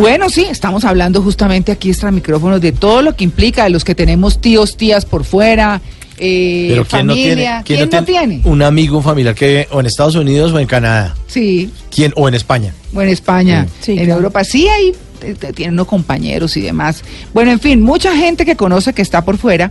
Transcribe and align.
Bueno, 0.00 0.30
sí, 0.30 0.46
estamos 0.50 0.84
hablando 0.84 1.20
justamente 1.22 1.72
aquí 1.72 1.90
extra 1.90 2.10
micrófonos 2.10 2.60
de 2.60 2.72
todo 2.72 3.02
lo 3.02 3.14
que 3.14 3.24
implica, 3.24 3.64
de 3.64 3.70
los 3.70 3.84
que 3.84 3.94
tenemos 3.94 4.40
tíos, 4.40 4.76
tías 4.78 5.04
por 5.04 5.24
fuera, 5.24 5.82
eh, 6.18 6.68
Pero 6.70 6.84
¿quién 6.86 7.06
no 7.06 7.12
tiene, 7.14 7.30
familia. 7.30 7.62
quién 7.64 7.80
no 7.90 8.04
tiene 8.04 8.40
un 8.44 8.62
amigo 8.62 8.96
un 8.98 9.04
familiar 9.04 9.34
que 9.34 9.68
o 9.70 9.80
en 9.80 9.86
Estados 9.86 10.14
Unidos 10.14 10.52
o 10.52 10.58
en 10.58 10.66
Canadá? 10.66 11.14
Sí, 11.26 11.70
¿Quién 11.94 12.12
o 12.16 12.28
en 12.28 12.34
España? 12.34 12.72
o 12.94 13.02
en 13.02 13.08
España, 13.10 13.66
Sí, 13.80 13.92
en 13.92 13.98
claro. 13.98 14.14
Europa, 14.14 14.42
sí 14.44 14.68
hay, 14.68 14.94
tienen 15.54 15.74
unos 15.74 15.86
compañeros 15.86 16.56
y 16.56 16.62
demás. 16.62 17.02
Bueno, 17.34 17.50
en 17.50 17.60
fin, 17.60 17.82
mucha 17.82 18.16
gente 18.16 18.46
que 18.46 18.56
conoce 18.56 18.94
que 18.94 19.02
está 19.02 19.22
por 19.24 19.36
fuera. 19.36 19.70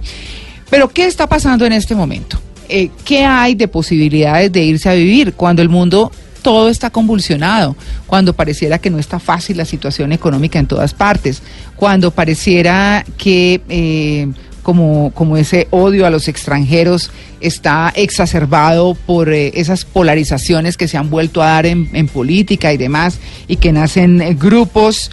Pero 0.70 0.90
¿qué 0.90 1.06
está 1.08 1.28
pasando 1.28 1.66
en 1.66 1.74
este 1.74 1.96
momento? 1.96 2.40
Eh, 2.68 2.90
¿Qué 3.04 3.26
hay 3.26 3.56
de 3.56 3.68
posibilidades 3.68 4.52
de 4.52 4.64
irse 4.64 4.88
a 4.90 4.94
vivir 4.94 5.34
cuando 5.34 5.64
el 5.64 5.70
mundo 5.70 6.12
todo 6.42 6.70
está 6.70 6.90
convulsionado, 6.90 7.76
cuando 8.08 8.34
pareciera 8.34 8.80
que 8.80 8.90
no 8.90 9.00
está 9.00 9.20
fácil 9.20 9.58
la 9.58 9.66
situación 9.66 10.12
económica 10.12 10.60
en 10.60 10.68
todas 10.68 10.94
partes, 10.94 11.42
cuando 11.76 12.12
pareciera 12.12 13.06
que 13.18 13.62
eh, 13.70 14.28
como, 14.64 15.12
como 15.14 15.38
ese 15.38 15.68
odio 15.72 16.06
a 16.06 16.10
los 16.10 16.28
extranjeros 16.28 17.12
está 17.42 17.92
exacerbado 17.96 18.94
por 18.94 19.32
eh, 19.32 19.52
esas 19.56 19.86
polarizaciones 19.86 20.78
que 20.78 20.88
se 20.88 20.98
han 20.98 21.10
vuelto 21.10 21.42
a 21.42 21.48
dar 21.48 21.66
en, 21.66 21.90
en 21.94 22.08
política 22.08 22.72
y 22.74 22.78
demás, 22.78 23.20
y 23.48 23.56
que 23.56 23.72
nacen 23.72 24.22
eh, 24.22 24.34
grupos 24.34 25.12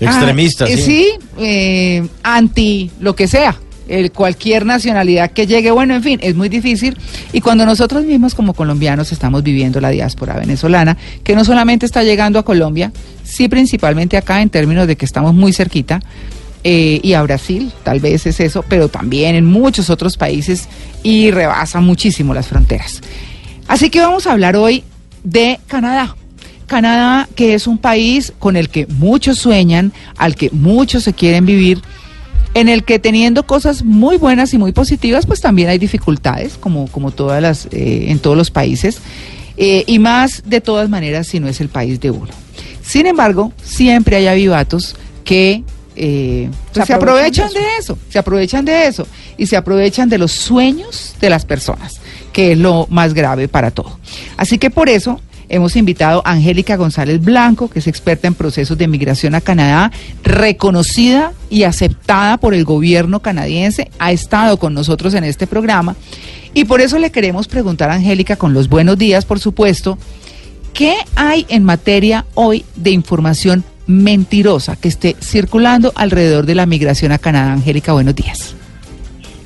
Extremistas, 0.00 0.70
Ah, 0.70 0.72
eh, 0.74 0.76
sí. 0.76 1.08
sí, 1.38 2.10
anti 2.22 2.88
lo 3.00 3.16
que 3.16 3.26
sea. 3.26 3.58
El- 3.88 4.12
cualquier 4.12 4.64
nacionalidad 4.66 5.30
que 5.30 5.46
llegue, 5.46 5.70
bueno, 5.70 5.94
en 5.94 6.02
fin, 6.02 6.18
es 6.22 6.34
muy 6.34 6.48
difícil. 6.48 6.96
Y 7.32 7.40
cuando 7.40 7.66
nosotros 7.66 8.04
mismos 8.04 8.34
como 8.34 8.54
colombianos 8.54 9.12
estamos 9.12 9.42
viviendo 9.42 9.80
la 9.80 9.90
diáspora 9.90 10.34
venezolana, 10.34 10.96
que 11.24 11.34
no 11.34 11.44
solamente 11.44 11.86
está 11.86 12.02
llegando 12.02 12.38
a 12.38 12.44
Colombia, 12.44 12.92
sí 13.24 13.48
principalmente 13.48 14.16
acá 14.16 14.40
en 14.42 14.50
términos 14.50 14.86
de 14.86 14.96
que 14.96 15.04
estamos 15.04 15.34
muy 15.34 15.52
cerquita, 15.52 16.00
eh, 16.64 17.00
y 17.02 17.12
a 17.12 17.22
Brasil, 17.22 17.72
tal 17.84 18.00
vez 18.00 18.26
es 18.26 18.40
eso, 18.40 18.64
pero 18.68 18.88
también 18.88 19.36
en 19.36 19.44
muchos 19.44 19.90
otros 19.90 20.16
países 20.16 20.68
y 21.02 21.30
rebasa 21.30 21.80
muchísimo 21.80 22.34
las 22.34 22.48
fronteras. 22.48 23.00
Así 23.68 23.90
que 23.90 24.00
vamos 24.00 24.26
a 24.26 24.32
hablar 24.32 24.56
hoy 24.56 24.82
de 25.22 25.60
Canadá. 25.68 26.16
Canadá, 26.66 27.28
que 27.34 27.54
es 27.54 27.66
un 27.66 27.78
país 27.78 28.32
con 28.38 28.56
el 28.56 28.68
que 28.68 28.86
muchos 28.88 29.38
sueñan, 29.38 29.92
al 30.18 30.34
que 30.34 30.50
muchos 30.50 31.04
se 31.04 31.12
quieren 31.14 31.46
vivir, 31.46 31.80
en 32.60 32.68
el 32.68 32.82
que 32.82 32.98
teniendo 32.98 33.46
cosas 33.46 33.84
muy 33.84 34.16
buenas 34.16 34.52
y 34.52 34.58
muy 34.58 34.72
positivas, 34.72 35.26
pues 35.26 35.40
también 35.40 35.68
hay 35.68 35.78
dificultades, 35.78 36.56
como, 36.58 36.88
como 36.88 37.12
todas 37.12 37.40
las, 37.40 37.66
eh, 37.70 38.06
en 38.08 38.18
todos 38.18 38.36
los 38.36 38.50
países, 38.50 38.98
eh, 39.56 39.84
y 39.86 39.98
más 40.00 40.42
de 40.44 40.60
todas 40.60 40.88
maneras 40.88 41.28
si 41.28 41.38
no 41.38 41.46
es 41.48 41.60
el 41.60 41.68
país 41.68 42.00
de 42.00 42.10
uno. 42.10 42.32
Sin 42.82 43.06
embargo, 43.06 43.52
siempre 43.62 44.16
hay 44.16 44.26
avivatos 44.26 44.96
que 45.24 45.62
eh, 45.94 46.50
pues, 46.72 46.86
se, 46.86 46.92
aprovechan 46.94 47.52
de 47.52 47.60
eso, 47.78 47.96
se 48.08 48.18
aprovechan 48.18 48.64
de 48.64 48.86
eso 48.86 49.06
y 49.36 49.46
se 49.46 49.56
aprovechan 49.56 50.08
de 50.08 50.18
los 50.18 50.32
sueños 50.32 51.14
de 51.20 51.30
las 51.30 51.44
personas, 51.44 52.00
que 52.32 52.52
es 52.52 52.58
lo 52.58 52.88
más 52.90 53.14
grave 53.14 53.46
para 53.46 53.70
todo. 53.70 53.98
Así 54.36 54.58
que 54.58 54.70
por 54.70 54.88
eso 54.88 55.20
hemos 55.48 55.76
invitado 55.76 56.22
a 56.24 56.32
Angélica 56.32 56.76
González 56.76 57.20
Blanco, 57.22 57.68
que 57.68 57.78
es 57.78 57.86
experta 57.86 58.28
en 58.28 58.34
procesos 58.34 58.76
de 58.78 58.88
migración 58.88 59.34
a 59.34 59.40
Canadá, 59.40 59.90
reconocida 60.22 61.32
y 61.50 61.62
aceptada 61.62 62.36
por 62.36 62.54
el 62.54 62.64
gobierno 62.64 63.20
canadiense, 63.20 63.90
ha 63.98 64.12
estado 64.12 64.58
con 64.58 64.74
nosotros 64.74 65.14
en 65.14 65.24
este 65.24 65.46
programa 65.46 65.96
y 66.54 66.64
por 66.64 66.80
eso 66.80 66.98
le 66.98 67.10
queremos 67.10 67.48
preguntar 67.48 67.90
a 67.90 67.94
Angélica, 67.94 68.36
con 68.36 68.54
los 68.54 68.68
buenos 68.68 68.98
días, 68.98 69.24
por 69.24 69.38
supuesto, 69.38 69.98
¿qué 70.74 70.94
hay 71.14 71.46
en 71.48 71.64
materia 71.64 72.24
hoy 72.34 72.64
de 72.74 72.90
información 72.90 73.64
mentirosa 73.86 74.76
que 74.76 74.88
esté 74.88 75.16
circulando 75.20 75.92
alrededor 75.94 76.46
de 76.46 76.54
la 76.54 76.66
migración 76.66 77.12
a 77.12 77.18
Canadá? 77.18 77.52
Angélica, 77.52 77.92
buenos 77.92 78.14
días. 78.14 78.54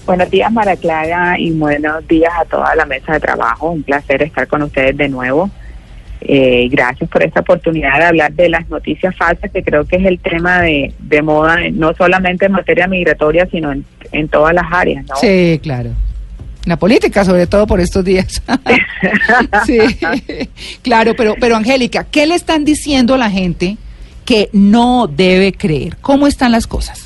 Buenos 0.07 0.31
días, 0.31 0.51
Mara 0.53 0.77
Clara, 0.77 1.39
y 1.39 1.53
buenos 1.53 2.07
días 2.09 2.33
a 2.37 2.45
toda 2.45 2.75
la 2.75 2.87
mesa 2.87 3.13
de 3.13 3.21
trabajo. 3.21 3.71
Un 3.71 3.83
placer 3.85 4.23
estar 4.23 4.49
con 4.49 4.63
ustedes 4.63 4.97
de 4.97 5.09
nuevo. 5.09 5.49
Eh, 6.27 6.69
gracias 6.71 7.11
por 7.11 7.23
esta 7.23 7.41
oportunidad 7.41 7.99
de 7.99 8.05
hablar 8.05 8.33
de 8.33 8.49
las 8.49 8.69
noticias 8.69 9.15
falsas, 9.17 9.51
que 9.51 9.63
creo 9.63 9.85
que 9.85 9.97
es 9.97 10.05
el 10.05 10.19
tema 10.19 10.61
de, 10.61 10.93
de 10.99 11.23
moda, 11.23 11.59
no 11.73 11.95
solamente 11.95 12.47
en 12.47 12.53
materia 12.53 12.87
migratoria, 12.87 13.49
sino 13.51 13.73
en, 13.73 13.85
en 14.13 14.29
todas 14.29 14.55
las 14.55 14.67
áreas. 14.71 15.05
¿no? 15.07 15.17
Sí, 15.17 15.59
claro. 15.63 15.91
La 16.65 16.77
política, 16.77 17.25
sobre 17.25 17.47
todo 17.49 17.67
por 17.67 17.81
estos 17.81 18.05
días. 18.05 18.41
sí, 19.67 19.79
claro, 20.83 21.15
pero, 21.17 21.35
pero 21.41 21.57
Angélica, 21.57 22.05
¿qué 22.05 22.25
le 22.27 22.37
están 22.37 22.65
diciendo 22.65 23.15
a 23.15 23.19
la 23.19 23.31
gente 23.31 23.77
que 24.25 24.49
no 24.53 25.09
debe 25.09 25.53
creer? 25.53 25.97
¿Cómo 26.01 26.29
están 26.29 26.53
las 26.53 26.69
cosas? 26.69 27.02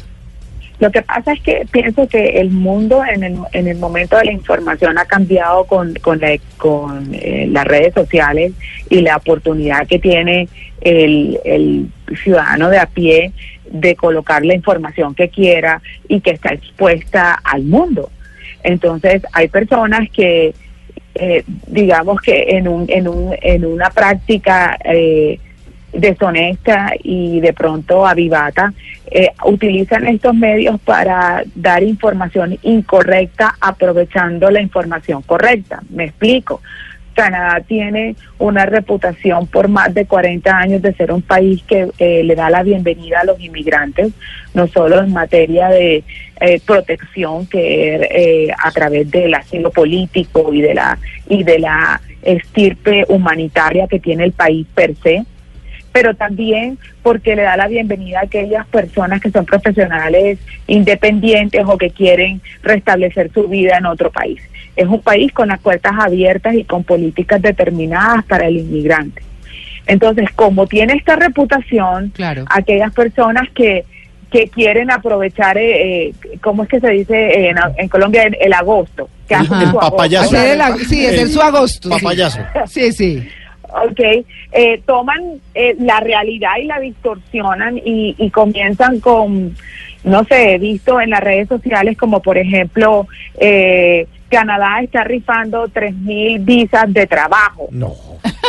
Lo 0.78 0.90
que 0.90 1.00
pasa 1.02 1.32
es 1.32 1.40
que 1.40 1.66
pienso 1.70 2.06
que 2.06 2.38
el 2.40 2.50
mundo 2.50 3.02
en 3.04 3.24
el, 3.24 3.36
en 3.52 3.66
el 3.66 3.78
momento 3.78 4.18
de 4.18 4.26
la 4.26 4.32
información 4.32 4.98
ha 4.98 5.06
cambiado 5.06 5.64
con, 5.64 5.94
con, 5.94 6.20
la- 6.20 6.38
con 6.58 7.14
eh, 7.14 7.46
las 7.50 7.64
redes 7.64 7.94
sociales 7.94 8.52
y 8.90 9.00
la 9.00 9.16
oportunidad 9.16 9.86
que 9.86 9.98
tiene 9.98 10.48
el, 10.82 11.38
el 11.44 11.86
ciudadano 12.22 12.68
de 12.68 12.78
a 12.78 12.86
pie 12.86 13.32
de 13.70 13.96
colocar 13.96 14.44
la 14.44 14.54
información 14.54 15.14
que 15.14 15.28
quiera 15.30 15.80
y 16.08 16.20
que 16.20 16.30
está 16.32 16.52
expuesta 16.52 17.32
al 17.42 17.62
mundo. 17.62 18.10
Entonces 18.62 19.22
hay 19.32 19.48
personas 19.48 20.08
que, 20.10 20.54
eh, 21.14 21.42
digamos 21.68 22.20
que 22.20 22.44
en, 22.50 22.68
un, 22.68 22.84
en, 22.88 23.08
un, 23.08 23.34
en 23.40 23.64
una 23.64 23.88
práctica 23.90 24.78
eh, 24.84 25.38
deshonesta 25.98 26.92
y 27.02 27.40
de 27.40 27.52
pronto 27.52 28.06
avivata, 28.06 28.72
eh, 29.10 29.30
utilizan 29.44 30.06
estos 30.06 30.34
medios 30.34 30.80
para 30.80 31.42
dar 31.54 31.82
información 31.82 32.58
incorrecta 32.62 33.56
aprovechando 33.60 34.50
la 34.50 34.60
información 34.60 35.22
correcta. 35.22 35.82
Me 35.90 36.04
explico. 36.04 36.60
Canadá 37.16 37.62
tiene 37.66 38.14
una 38.38 38.66
reputación 38.66 39.46
por 39.46 39.68
más 39.68 39.92
de 39.94 40.04
40 40.04 40.56
años 40.56 40.82
de 40.82 40.94
ser 40.94 41.10
un 41.10 41.22
país 41.22 41.62
que 41.66 41.88
eh, 41.98 42.22
le 42.22 42.34
da 42.34 42.50
la 42.50 42.62
bienvenida 42.62 43.20
a 43.20 43.24
los 43.24 43.40
inmigrantes, 43.40 44.12
no 44.54 44.68
solo 44.68 45.00
en 45.00 45.12
materia 45.12 45.68
de 45.68 46.04
eh, 46.40 46.60
protección 46.64 47.46
que 47.46 47.94
eh, 47.96 48.48
a 48.56 48.70
través 48.70 49.10
del 49.10 49.32
asilo 49.34 49.70
político 49.70 50.52
y 50.52 50.60
de 50.60 50.74
la 50.74 50.98
y 51.28 51.42
de 51.42 51.58
la 51.58 52.00
estirpe 52.22 53.06
humanitaria 53.08 53.88
que 53.88 53.98
tiene 53.98 54.24
el 54.24 54.32
país 54.32 54.66
per 54.74 54.94
se, 55.02 55.24
pero 55.96 56.14
también 56.14 56.76
porque 57.02 57.34
le 57.34 57.40
da 57.44 57.56
la 57.56 57.68
bienvenida 57.68 58.20
a 58.20 58.24
aquellas 58.24 58.66
personas 58.66 59.18
que 59.18 59.30
son 59.30 59.46
profesionales 59.46 60.38
independientes 60.66 61.62
o 61.66 61.78
que 61.78 61.88
quieren 61.88 62.42
restablecer 62.62 63.30
su 63.32 63.48
vida 63.48 63.78
en 63.78 63.86
otro 63.86 64.10
país. 64.10 64.38
Es 64.76 64.86
un 64.86 65.00
país 65.00 65.32
con 65.32 65.48
las 65.48 65.58
puertas 65.58 65.92
abiertas 65.98 66.54
y 66.54 66.64
con 66.64 66.84
políticas 66.84 67.40
determinadas 67.40 68.26
para 68.26 68.46
el 68.46 68.58
inmigrante. 68.58 69.22
Entonces, 69.86 70.28
como 70.36 70.66
tiene 70.66 70.92
esta 70.92 71.16
reputación, 71.16 72.10
Claro. 72.14 72.44
aquellas 72.50 72.92
personas 72.92 73.48
que, 73.54 73.86
que 74.30 74.48
quieren 74.48 74.90
aprovechar, 74.90 75.56
eh, 75.56 76.08
eh, 76.08 76.14
¿cómo 76.42 76.64
es 76.64 76.68
que 76.68 76.78
se 76.80 76.90
dice 76.90 77.48
en, 77.48 77.56
en 77.78 77.88
Colombia? 77.88 78.24
El, 78.24 78.36
el 78.38 78.52
agosto. 78.52 79.08
Que 79.26 79.34
Ajá. 79.34 79.44
hacen 79.44 79.70
su 79.70 79.78
agosto. 79.78 79.90
Papayazo. 79.96 80.36
Hacer 80.36 80.52
el 80.56 80.60
ag- 80.60 80.84
sí, 80.84 81.06
hacer 81.06 81.28
su 81.28 81.40
agosto. 81.40 81.88
Sí, 82.66 82.92
sí. 82.92 83.26
Ok, 83.84 84.00
eh, 84.52 84.82
toman 84.86 85.40
eh, 85.54 85.76
la 85.78 86.00
realidad 86.00 86.52
y 86.60 86.64
la 86.64 86.80
distorsionan 86.80 87.78
y, 87.78 88.14
y 88.18 88.30
comienzan 88.30 89.00
con, 89.00 89.54
no 90.04 90.24
sé, 90.24 90.54
he 90.54 90.58
visto 90.58 91.00
en 91.00 91.10
las 91.10 91.20
redes 91.20 91.48
sociales 91.48 91.96
como 91.98 92.20
por 92.20 92.38
ejemplo, 92.38 93.06
eh, 93.38 94.06
Canadá 94.28 94.80
está 94.82 95.04
rifando 95.04 95.68
tres 95.68 95.94
mil 95.94 96.38
visas 96.40 96.92
de 96.92 97.06
trabajo. 97.06 97.68
No. 97.70 97.94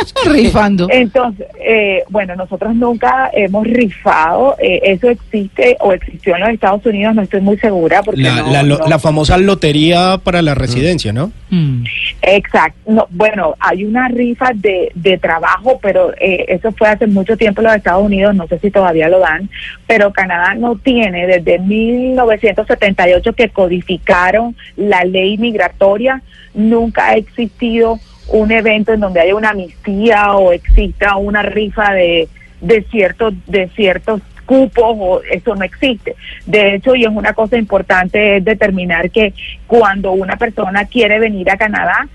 Rifando. 0.26 0.86
Entonces, 0.90 1.46
eh, 1.60 2.02
bueno, 2.08 2.34
nosotros 2.36 2.74
nunca 2.74 3.30
hemos 3.32 3.66
rifado, 3.66 4.56
eh, 4.60 4.80
eso 4.84 5.08
existe 5.08 5.76
o 5.80 5.92
existió 5.92 6.34
en 6.34 6.40
los 6.42 6.50
Estados 6.50 6.84
Unidos, 6.86 7.14
no 7.14 7.22
estoy 7.22 7.40
muy 7.40 7.56
segura 7.58 8.02
porque 8.02 8.20
La, 8.22 8.36
no- 8.36 8.52
la 8.52 8.62
lo- 8.62 8.78
no- 8.78 8.86
la 8.88 8.98
famosa 8.98 9.36
lotería 9.38 10.18
para 10.22 10.42
la 10.42 10.54
residencia, 10.54 11.12
¿no? 11.12 11.32
Mm. 11.50 11.84
Exacto. 12.22 12.78
No, 12.86 13.06
bueno, 13.10 13.54
hay 13.60 13.84
una 13.84 14.08
rifa 14.08 14.50
de, 14.54 14.90
de 14.94 15.18
trabajo, 15.18 15.78
pero 15.82 16.12
eh, 16.20 16.44
eso 16.48 16.72
fue 16.72 16.88
hace 16.88 17.06
mucho 17.06 17.36
tiempo 17.36 17.60
en 17.60 17.66
los 17.68 17.76
Estados 17.76 18.04
Unidos, 18.04 18.34
no 18.34 18.46
sé 18.46 18.58
si 18.58 18.70
todavía 18.70 19.08
lo 19.08 19.18
dan, 19.20 19.48
pero 19.86 20.12
Canadá 20.12 20.54
no 20.54 20.76
tiene 20.76 21.26
desde 21.26 21.58
1978 21.58 23.32
que 23.34 23.48
codificaron 23.50 24.56
la 24.76 25.04
ley 25.04 25.38
migratoria, 25.38 26.22
nunca 26.54 27.08
ha 27.08 27.14
existido 27.16 27.98
un 28.28 28.52
evento 28.52 28.92
en 28.92 29.00
donde 29.00 29.20
haya 29.20 29.34
una 29.34 29.50
amnistía 29.50 30.32
o 30.32 30.52
exista 30.52 31.16
una 31.16 31.42
rifa 31.42 31.92
de, 31.92 32.28
de 32.60 32.82
ciertos 32.90 33.34
de 33.46 33.68
ciertos 33.68 34.20
cupos 34.48 34.96
o 34.98 35.20
eso 35.30 35.54
no 35.54 35.64
existe. 35.64 36.16
De 36.46 36.74
hecho, 36.74 36.94
y 36.94 37.04
es 37.04 37.10
una 37.10 37.34
cosa 37.34 37.58
importante 37.58 38.38
es 38.38 38.44
determinar 38.44 39.10
que 39.10 39.34
cuando 39.66 40.12
una 40.12 40.36
persona 40.36 40.86
quiere 40.86 41.18
venir 41.18 41.50
a 41.50 41.58
Canadá, 41.58 42.08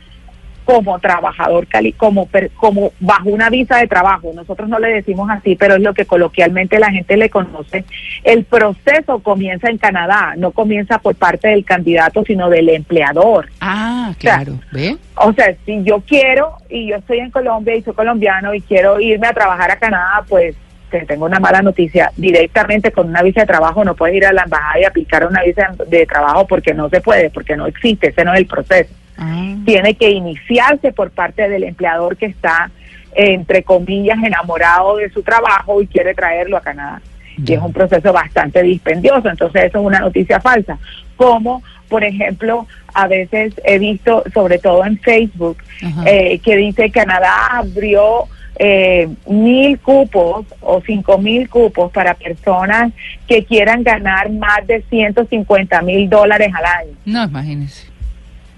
como 0.66 1.00
trabajador 1.00 1.68
cali 1.68 1.94
como 1.94 2.26
per- 2.28 2.52
como 2.52 2.92
bajo 3.00 3.30
una 3.30 3.50
visa 3.50 3.78
de 3.78 3.88
trabajo 3.88 4.32
nosotros 4.34 4.68
no 4.70 4.80
le 4.80 4.90
decimos 4.94 5.30
así 5.30 5.56
pero 5.56 5.76
es 5.76 5.82
lo 5.82 5.94
que 5.94 6.06
coloquialmente 6.06 6.80
la 6.80 6.92
gente 6.92 7.18
le 7.18 7.30
conoce 7.30 7.86
el 8.24 8.44
proceso 8.46 9.20
comienza 9.20 9.70
en 9.70 9.78
Canadá 9.78 10.34
no 10.38 10.52
comienza 10.52 10.98
por 11.00 11.16
parte 11.16 11.50
del 11.50 11.66
candidato 11.66 12.24
sino 12.26 12.50
del 12.50 12.70
empleador 12.70 13.50
Ah, 13.62 14.14
sea, 14.20 14.36
claro. 14.38 14.60
¿Ve? 14.72 14.98
o 15.16 15.34
sea, 15.34 15.54
si 15.66 15.84
yo 15.84 16.02
quiero 16.02 16.58
y 16.70 16.88
yo 16.90 16.96
estoy 16.98 17.20
en 17.20 17.32
Colombia 17.32 17.76
y 17.76 17.82
soy 17.82 17.94
colombiano 17.94 18.54
y 18.54 18.62
quiero 18.62 19.00
irme 19.00 19.28
a 19.28 19.34
trabajar 19.34 19.72
a 19.72 19.78
Canadá, 19.78 20.24
pues 20.28 20.56
te 20.92 21.06
tengo 21.06 21.26
una 21.26 21.40
mala 21.40 21.62
noticia. 21.64 22.12
Directamente 22.18 22.92
con 22.92 23.08
una 23.08 23.24
visa 23.24 23.42
de 23.42 23.48
trabajo 23.48 23.84
no 23.84 23.96
puedes 23.96 24.16
ir 24.16 24.26
a 24.28 24.34
la 24.34 24.44
embajada 24.44 24.80
y 24.80 24.84
aplicar 24.84 25.26
una 25.26 25.42
visa 25.44 25.72
de 25.88 26.06
trabajo 26.06 26.46
porque 26.46 26.74
no 26.74 26.88
se 26.90 27.02
puede, 27.02 27.30
porque 27.32 27.56
no 27.58 27.66
existe, 27.66 28.10
ese 28.10 28.24
no 28.24 28.34
es 28.34 28.40
el 28.42 28.46
proceso. 28.48 28.94
Ah, 29.18 29.56
Tiene 29.66 29.96
que 29.96 30.10
iniciarse 30.12 30.92
por 30.92 31.12
parte 31.12 31.48
del 31.48 31.64
empleador 31.64 32.18
que 32.18 32.26
está, 32.28 32.72
entre 33.16 33.64
comillas, 33.64 34.18
enamorado 34.24 34.98
de 34.98 35.10
su 35.10 35.22
trabajo 35.22 35.82
y 35.82 35.88
quiere 35.88 36.14
traerlo 36.14 36.58
a 36.58 36.62
Canadá. 36.62 37.02
Y 37.46 37.54
es 37.54 37.62
un 37.62 37.74
proceso 37.74 38.14
bastante 38.14 38.62
dispendioso, 38.62 39.28
entonces 39.28 39.66
eso 39.66 39.80
es 39.80 39.86
una 39.86 40.00
noticia 40.00 40.40
falsa. 40.40 40.78
Como, 41.16 41.64
por 41.90 42.04
ejemplo, 42.04 42.68
a 42.94 43.08
veces 43.08 43.54
he 43.64 43.80
visto, 43.80 44.24
sobre 44.34 44.60
todo 44.60 44.86
en 44.86 45.00
Facebook, 45.00 45.58
eh, 46.06 46.40
que 46.40 46.56
dice 46.58 46.92
Canadá 46.92 47.48
abrió 47.52 48.28
eh, 48.56 49.10
mil 49.28 49.80
cupos 49.80 50.46
o 50.62 50.82
cinco 50.86 51.18
mil 51.18 51.50
cupos 51.50 51.92
para 51.92 52.14
personas 52.14 52.94
que 53.28 53.44
quieran 53.46 53.84
ganar 53.84 54.32
más 54.32 54.66
de 54.68 54.84
150 54.90 55.82
mil 55.82 56.08
dólares 56.08 56.52
al 56.54 56.66
año. 56.66 56.92
no, 57.06 57.24
imagínese. 57.24 57.93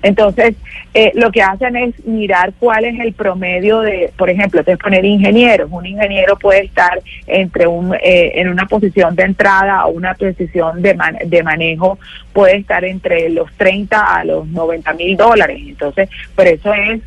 Entonces, 0.06 0.56
eh, 0.94 1.12
lo 1.16 1.32
que 1.32 1.42
hacen 1.42 1.76
es 1.76 2.06
mirar 2.06 2.54
cuál 2.60 2.86
es 2.86 3.00
el 3.00 3.14
promedio 3.14 3.80
de, 3.82 4.12
por 4.16 4.30
ejemplo, 4.30 4.64
te 4.64 4.78
poner 4.78 5.04
ingenieros. 5.04 5.70
Un 5.72 5.86
ingeniero 5.88 6.38
puede 6.38 6.66
estar 6.66 7.02
entre 7.26 7.66
un, 7.66 7.96
eh, 7.96 8.34
en 8.36 8.50
una 8.50 8.68
posición 8.68 9.16
de 9.16 9.24
entrada 9.24 9.86
o 9.88 9.90
una 9.90 10.14
posición 10.14 10.82
de, 10.84 10.94
man- 10.94 11.18
de 11.26 11.42
manejo, 11.42 11.98
puede 12.34 12.58
estar 12.58 12.86
entre 12.86 13.30
los 13.30 13.52
30 13.54 14.16
a 14.18 14.24
los 14.24 14.48
90 14.48 14.94
mil 14.94 15.18
dólares. 15.18 15.58
Entonces, 15.66 16.08
pero 16.36 16.52
eso 16.52 16.72
es 16.74 17.02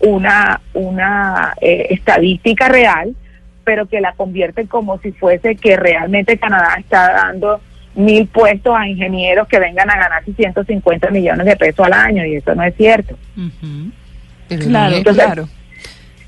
una, 0.00 0.60
una 0.74 1.54
eh, 1.60 1.88
estadística 1.90 2.68
real, 2.68 3.14
pero 3.64 3.86
que 3.86 4.00
la 4.00 4.12
convierte 4.12 4.66
como 4.68 4.98
si 4.98 5.10
fuese 5.10 5.56
que 5.56 5.76
realmente 5.76 6.38
Canadá 6.38 6.76
está 6.78 7.12
dando 7.14 7.60
mil 7.94 8.26
puestos 8.26 8.74
a 8.76 8.88
ingenieros 8.88 9.46
que 9.48 9.58
vengan 9.58 9.88
a 9.90 9.96
ganar 9.96 10.24
150 10.24 11.10
millones 11.10 11.46
de 11.46 11.56
pesos 11.56 11.86
al 11.86 11.92
año 11.92 12.24
y 12.26 12.36
eso 12.36 12.54
no 12.54 12.62
es 12.64 12.74
cierto. 12.76 13.16
Claro, 14.48 14.96
entonces- 14.96 15.24
claro. 15.24 15.48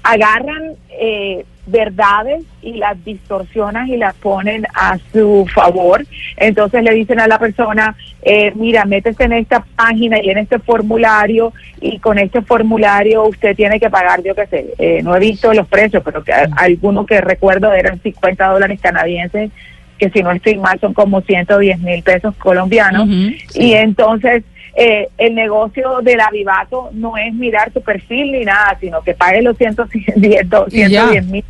Agarran 0.03 0.75
eh, 1.01 1.45
verdades 1.67 2.45
y 2.63 2.75
las 2.75 3.05
distorsionan 3.05 3.89
y 3.89 3.97
las 3.97 4.15
ponen 4.15 4.65
a 4.73 4.99
su 5.13 5.45
favor. 5.53 6.07
Entonces 6.37 6.85
le 6.85 6.93
dicen 6.95 7.19
a 7.19 7.27
la 7.27 7.41
persona, 7.41 7.97
eh, 8.23 8.53
mira, 8.55 8.85
métese 8.85 9.25
en 9.25 9.33
esta 9.33 9.65
página 9.75 10.23
y 10.23 10.31
en 10.31 10.39
este 10.39 10.61
formulario 10.61 11.53
y 11.81 11.99
con 11.99 12.19
este 12.19 12.41
formulario 12.43 13.25
usted 13.25 13.57
tiene 13.57 13.81
que 13.81 13.91
pagar, 13.91 14.23
yo 14.23 14.37
qué 14.37 14.47
sé, 14.47 14.75
eh, 14.79 15.01
no 15.03 15.17
he 15.17 15.19
visto 15.19 15.53
los 15.53 15.67
precios, 15.67 16.05
pero 16.05 16.23
que 16.23 16.33
algunos 16.33 17.05
que 17.05 17.21
recuerdo 17.21 17.73
eran 17.73 18.01
50 18.01 18.47
dólares 18.47 18.81
canadienses, 18.81 19.51
que 19.99 20.11
si 20.11 20.23
no 20.23 20.31
estoy 20.33 20.57
mal 20.57 20.79
son 20.81 20.93
como 20.95 21.21
110 21.21 21.81
mil 21.81 22.03
pesos 22.03 22.35
colombianos. 22.37 23.09
Sí. 23.09 23.61
Y 23.61 23.73
entonces 23.75 24.43
eh, 24.77 25.09
el 25.19 25.35
negocio 25.35 26.01
del 26.03 26.21
avivato 26.21 26.91
no 26.93 27.17
es 27.17 27.33
mirar 27.35 27.71
tu 27.71 27.81
perfil 27.81 28.33
ni 28.33 28.45
nada, 28.45 28.77
sino 28.81 29.01
que 29.03 29.15
pagues 29.15 29.43
los 29.43 29.57
110 29.57 30.49
do- 30.51 30.67
Y 30.71 30.89
ya. 30.89 31.09
110 31.09 31.27
mil 31.27 31.45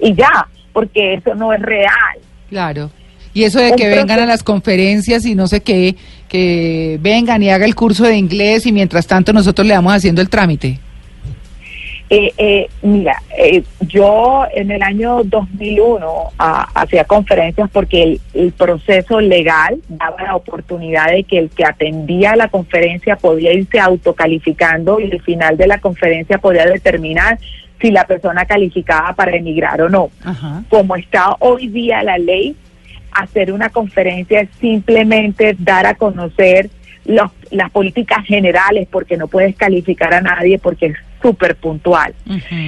y 0.00 0.14
ya, 0.14 0.46
porque 0.72 1.14
eso 1.14 1.34
no 1.34 1.52
es 1.52 1.60
real. 1.62 2.18
Claro. 2.50 2.90
Y 3.34 3.44
eso 3.44 3.60
de 3.60 3.72
que 3.72 3.88
vengan 3.88 4.18
a 4.20 4.26
las 4.26 4.42
conferencias 4.42 5.24
y 5.24 5.34
no 5.34 5.46
sé 5.46 5.60
qué, 5.62 5.94
que 6.28 6.98
vengan 7.00 7.42
y 7.42 7.50
haga 7.50 7.64
el 7.66 7.74
curso 7.74 8.04
de 8.04 8.16
inglés 8.16 8.66
y 8.66 8.72
mientras 8.72 9.06
tanto 9.06 9.32
nosotros 9.32 9.66
le 9.66 9.74
vamos 9.74 9.92
haciendo 9.94 10.20
el 10.20 10.28
trámite. 10.28 10.78
Eh, 12.10 12.32
eh, 12.38 12.68
mira, 12.80 13.20
eh, 13.36 13.62
yo 13.80 14.46
en 14.54 14.70
el 14.70 14.82
año 14.82 15.22
2001 15.24 16.06
ah, 16.38 16.66
hacía 16.74 17.04
conferencias 17.04 17.68
porque 17.70 18.02
el, 18.02 18.20
el 18.32 18.52
proceso 18.52 19.20
legal 19.20 19.78
daba 19.88 20.22
la 20.22 20.36
oportunidad 20.36 21.10
de 21.10 21.24
que 21.24 21.38
el 21.38 21.50
que 21.50 21.64
atendía 21.66 22.34
la 22.34 22.48
conferencia 22.48 23.16
podía 23.16 23.52
irse 23.52 23.78
autocalificando 23.78 25.00
y 25.00 25.10
al 25.12 25.20
final 25.22 25.56
de 25.58 25.66
la 25.66 25.78
conferencia 25.80 26.38
podía 26.38 26.64
determinar 26.66 27.38
si 27.80 27.90
la 27.90 28.06
persona 28.06 28.44
calificaba 28.46 29.12
para 29.14 29.36
emigrar 29.36 29.80
o 29.82 29.88
no. 29.88 30.10
Ajá. 30.24 30.62
como 30.68 30.96
está 30.96 31.36
hoy 31.40 31.68
día 31.68 32.02
la 32.02 32.16
ley, 32.18 32.56
hacer 33.12 33.52
una 33.52 33.68
conferencia 33.68 34.40
es 34.40 34.48
simplemente 34.60 35.54
dar 35.58 35.86
a 35.86 35.94
conocer 35.94 36.70
los- 37.04 37.30
las 37.50 37.70
políticas 37.70 38.24
generales 38.26 38.86
porque 38.90 39.16
no 39.16 39.28
puedes 39.28 39.56
calificar 39.56 40.12
a 40.14 40.20
nadie 40.20 40.58
porque 40.58 40.92
súper 41.22 41.56
puntual. 41.56 42.14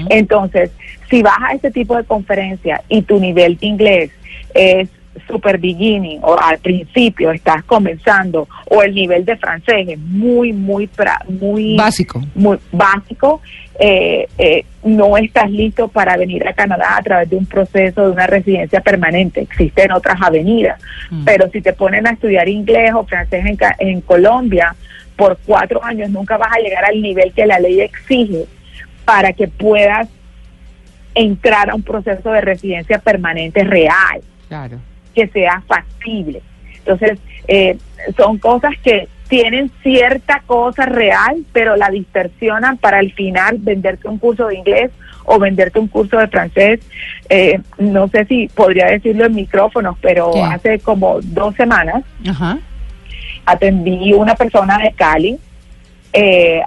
Entonces, 0.08 0.70
si 1.08 1.22
vas 1.22 1.38
a 1.40 1.52
ese 1.54 1.70
tipo 1.70 1.96
de 1.96 2.04
conferencia 2.04 2.82
y 2.88 3.02
tu 3.02 3.18
nivel 3.20 3.56
de 3.58 3.66
inglés 3.66 4.10
es 4.54 4.88
super 5.26 5.58
beginning 5.58 6.20
o 6.22 6.36
al 6.40 6.58
principio 6.58 7.30
estás 7.32 7.62
comenzando 7.64 8.48
o 8.68 8.82
el 8.82 8.94
nivel 8.94 9.24
de 9.24 9.36
francés 9.36 9.88
es 9.88 9.98
muy, 9.98 10.52
muy, 10.52 10.88
muy 11.28 11.76
Básico. 11.76 12.22
muy 12.34 12.58
básico, 12.72 13.40
eh, 13.78 14.26
eh, 14.38 14.64
no 14.84 15.16
estás 15.16 15.50
listo 15.50 15.88
para 15.88 16.16
venir 16.16 16.46
a 16.46 16.52
Canadá 16.52 16.96
a 16.96 17.02
través 17.02 17.28
de 17.30 17.36
un 17.36 17.46
proceso 17.46 18.06
de 18.06 18.12
una 18.12 18.26
residencia 18.26 18.80
permanente. 18.80 19.40
Existen 19.42 19.92
otras 19.92 20.16
avenidas, 20.22 20.80
Mm. 21.10 21.24
pero 21.24 21.50
si 21.50 21.60
te 21.60 21.72
ponen 21.72 22.06
a 22.06 22.10
estudiar 22.10 22.48
inglés 22.48 22.92
o 22.94 23.04
francés 23.04 23.44
en, 23.46 23.58
en 23.80 24.00
Colombia 24.02 24.74
por 25.20 25.36
cuatro 25.44 25.84
años, 25.84 26.08
nunca 26.08 26.38
vas 26.38 26.50
a 26.56 26.60
llegar 26.60 26.82
al 26.82 27.02
nivel 27.02 27.30
que 27.34 27.44
la 27.44 27.58
ley 27.60 27.82
exige 27.82 28.46
para 29.04 29.34
que 29.34 29.48
puedas 29.48 30.08
entrar 31.14 31.68
a 31.68 31.74
un 31.74 31.82
proceso 31.82 32.30
de 32.32 32.40
residencia 32.40 32.98
permanente 32.98 33.62
real 33.64 34.22
Claro. 34.48 34.78
que 35.14 35.26
sea 35.28 35.62
factible. 35.66 36.40
Entonces, 36.78 37.18
eh, 37.48 37.76
son 38.16 38.38
cosas 38.38 38.72
que 38.82 39.08
tienen 39.28 39.70
cierta 39.82 40.42
cosa 40.46 40.86
real, 40.86 41.44
pero 41.52 41.76
la 41.76 41.90
distorsionan 41.90 42.78
para 42.78 42.98
al 42.98 43.12
final 43.12 43.58
venderte 43.58 44.08
un 44.08 44.16
curso 44.18 44.46
de 44.46 44.56
inglés 44.56 44.90
o 45.26 45.38
venderte 45.38 45.78
un 45.78 45.86
curso 45.88 46.16
de 46.16 46.28
francés. 46.28 46.80
Eh, 47.28 47.60
no 47.78 48.08
sé 48.08 48.24
si 48.24 48.48
podría 48.48 48.86
decirlo 48.86 49.26
en 49.26 49.34
micrófonos, 49.34 49.96
pero 50.00 50.30
¿Qué? 50.32 50.42
hace 50.42 50.78
como 50.80 51.20
dos 51.22 51.54
semanas 51.56 52.02
Ajá. 52.26 52.58
Atendí 53.44 54.12
una 54.12 54.34
persona 54.34 54.78
de 54.78 54.92
Cali. 54.92 55.38
Eh, 56.12 56.60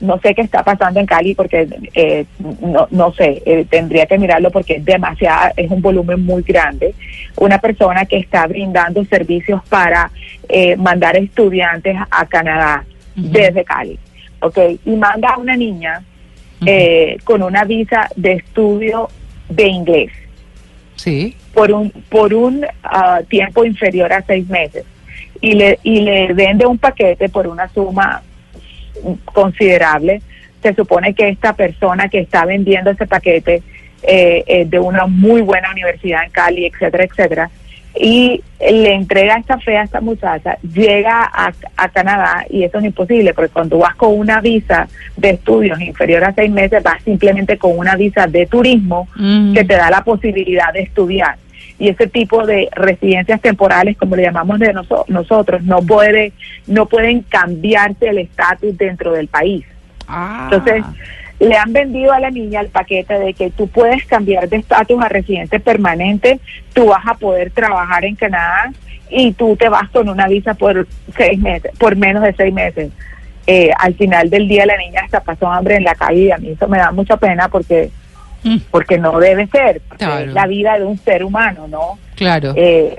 no 0.00 0.18
sé 0.20 0.34
qué 0.34 0.40
está 0.40 0.62
pasando 0.62 1.00
en 1.00 1.06
Cali 1.06 1.34
porque 1.34 1.68
eh, 1.94 2.24
no, 2.62 2.88
no 2.90 3.12
sé, 3.12 3.42
eh, 3.44 3.66
tendría 3.68 4.06
que 4.06 4.16
mirarlo 4.16 4.50
porque 4.50 4.76
es 4.76 4.84
demasiado, 4.84 5.52
es 5.56 5.70
un 5.70 5.82
volumen 5.82 6.24
muy 6.24 6.42
grande. 6.42 6.94
Una 7.36 7.58
persona 7.58 8.06
que 8.06 8.16
está 8.16 8.46
brindando 8.46 9.04
servicios 9.04 9.60
para 9.68 10.10
eh, 10.48 10.76
mandar 10.76 11.16
estudiantes 11.16 11.94
a 12.10 12.26
Canadá 12.26 12.84
desde 13.14 13.64
Cali, 13.64 13.98
¿ok? 14.40 14.58
Y 14.86 14.90
manda 14.96 15.30
a 15.30 15.38
una 15.38 15.56
niña 15.56 16.02
eh, 16.64 17.18
con 17.24 17.42
una 17.42 17.64
visa 17.64 18.08
de 18.16 18.32
estudio 18.34 19.08
de 19.48 19.66
inglés 19.66 20.12
Sí. 20.96 21.34
por 21.54 21.72
un 21.72 21.90
por 22.10 22.34
un 22.34 22.66
ah, 22.82 23.20
tiempo 23.28 23.64
inferior 23.64 24.12
a 24.12 24.22
seis 24.22 24.46
meses 24.48 24.84
y 25.40 25.54
le 25.54 25.78
y 25.82 26.00
le 26.00 26.32
vende 26.32 26.66
un 26.66 26.78
paquete 26.78 27.28
por 27.28 27.46
una 27.46 27.68
suma 27.68 28.22
considerable 29.24 30.20
se 30.62 30.74
supone 30.74 31.14
que 31.14 31.28
esta 31.28 31.54
persona 31.54 32.08
que 32.08 32.20
está 32.20 32.44
vendiendo 32.44 32.90
ese 32.90 33.06
paquete 33.06 33.62
eh, 34.02 34.44
es 34.46 34.70
de 34.70 34.78
una 34.78 35.06
muy 35.06 35.40
buena 35.42 35.70
universidad 35.70 36.24
en 36.24 36.30
Cali 36.30 36.66
etcétera 36.66 37.04
etcétera 37.04 37.50
y 37.98 38.42
le 38.60 38.94
entrega 38.94 39.36
esta 39.36 39.58
fe 39.58 39.76
a 39.76 39.82
esta 39.82 40.00
muchacha, 40.00 40.56
llega 40.62 41.24
a, 41.24 41.52
a 41.76 41.88
Canadá 41.88 42.46
y 42.48 42.62
eso 42.62 42.78
es 42.78 42.84
imposible, 42.84 43.34
porque 43.34 43.52
cuando 43.52 43.78
vas 43.78 43.96
con 43.96 44.16
una 44.16 44.40
visa 44.40 44.86
de 45.16 45.30
estudios 45.30 45.80
inferior 45.80 46.22
a 46.22 46.32
seis 46.32 46.50
meses, 46.50 46.82
vas 46.82 47.02
simplemente 47.02 47.58
con 47.58 47.76
una 47.76 47.96
visa 47.96 48.26
de 48.26 48.46
turismo 48.46 49.08
Mm. 49.16 49.54
que 49.54 49.64
te 49.64 49.74
da 49.74 49.90
la 49.90 50.04
posibilidad 50.04 50.72
de 50.72 50.82
estudiar. 50.82 51.36
Y 51.80 51.88
ese 51.88 52.06
tipo 52.06 52.46
de 52.46 52.68
residencias 52.72 53.40
temporales, 53.40 53.96
como 53.96 54.14
le 54.14 54.22
llamamos 54.22 54.58
de 54.60 54.72
noso- 54.72 55.04
nosotros, 55.08 55.62
no 55.64 55.80
puede, 55.82 56.32
no 56.68 56.86
pueden 56.86 57.22
cambiarse 57.22 58.08
el 58.08 58.18
estatus 58.18 58.76
dentro 58.78 59.12
del 59.12 59.26
país. 59.26 59.64
Ah. 60.06 60.48
Entonces, 60.52 60.84
le 61.40 61.56
han 61.56 61.72
vendido 61.72 62.12
a 62.12 62.20
la 62.20 62.30
niña 62.30 62.60
el 62.60 62.68
paquete 62.68 63.18
de 63.18 63.32
que 63.32 63.50
tú 63.50 63.66
puedes 63.66 64.04
cambiar 64.04 64.48
de 64.48 64.58
estatus 64.58 65.02
a 65.02 65.08
residente 65.08 65.58
permanente, 65.58 66.38
tú 66.74 66.86
vas 66.88 67.04
a 67.06 67.14
poder 67.14 67.50
trabajar 67.50 68.04
en 68.04 68.14
Canadá 68.14 68.70
y 69.08 69.32
tú 69.32 69.56
te 69.56 69.68
vas 69.70 69.88
con 69.90 70.08
una 70.08 70.28
visa 70.28 70.52
por 70.54 70.86
seis 71.16 71.38
meses, 71.40 71.72
por 71.78 71.96
menos 71.96 72.22
de 72.22 72.34
seis 72.34 72.52
meses. 72.52 72.90
eh, 73.46 73.70
al 73.78 73.94
final 73.94 74.28
del 74.30 74.46
día 74.46 74.66
la 74.66 74.76
niña 74.76 75.00
hasta 75.02 75.20
pasó 75.20 75.50
hambre 75.50 75.76
en 75.76 75.82
la 75.84 75.94
calle 75.94 76.20
y 76.24 76.30
a 76.30 76.36
mí 76.36 76.50
eso 76.50 76.68
me 76.68 76.76
da 76.78 76.92
mucha 76.92 77.16
pena 77.16 77.48
porque 77.48 77.90
Mm, 78.42 78.56
porque 78.70 78.98
no 78.98 79.18
debe 79.18 79.46
ser, 79.48 79.80
porque 79.88 80.04
Claro. 80.04 80.26
es 80.26 80.32
la 80.32 80.46
vida 80.46 80.78
de 80.78 80.84
un 80.84 80.98
ser 80.98 81.24
humano, 81.24 81.68
¿no? 81.68 81.98
Claro. 82.16 82.52
Eh, 82.56 82.98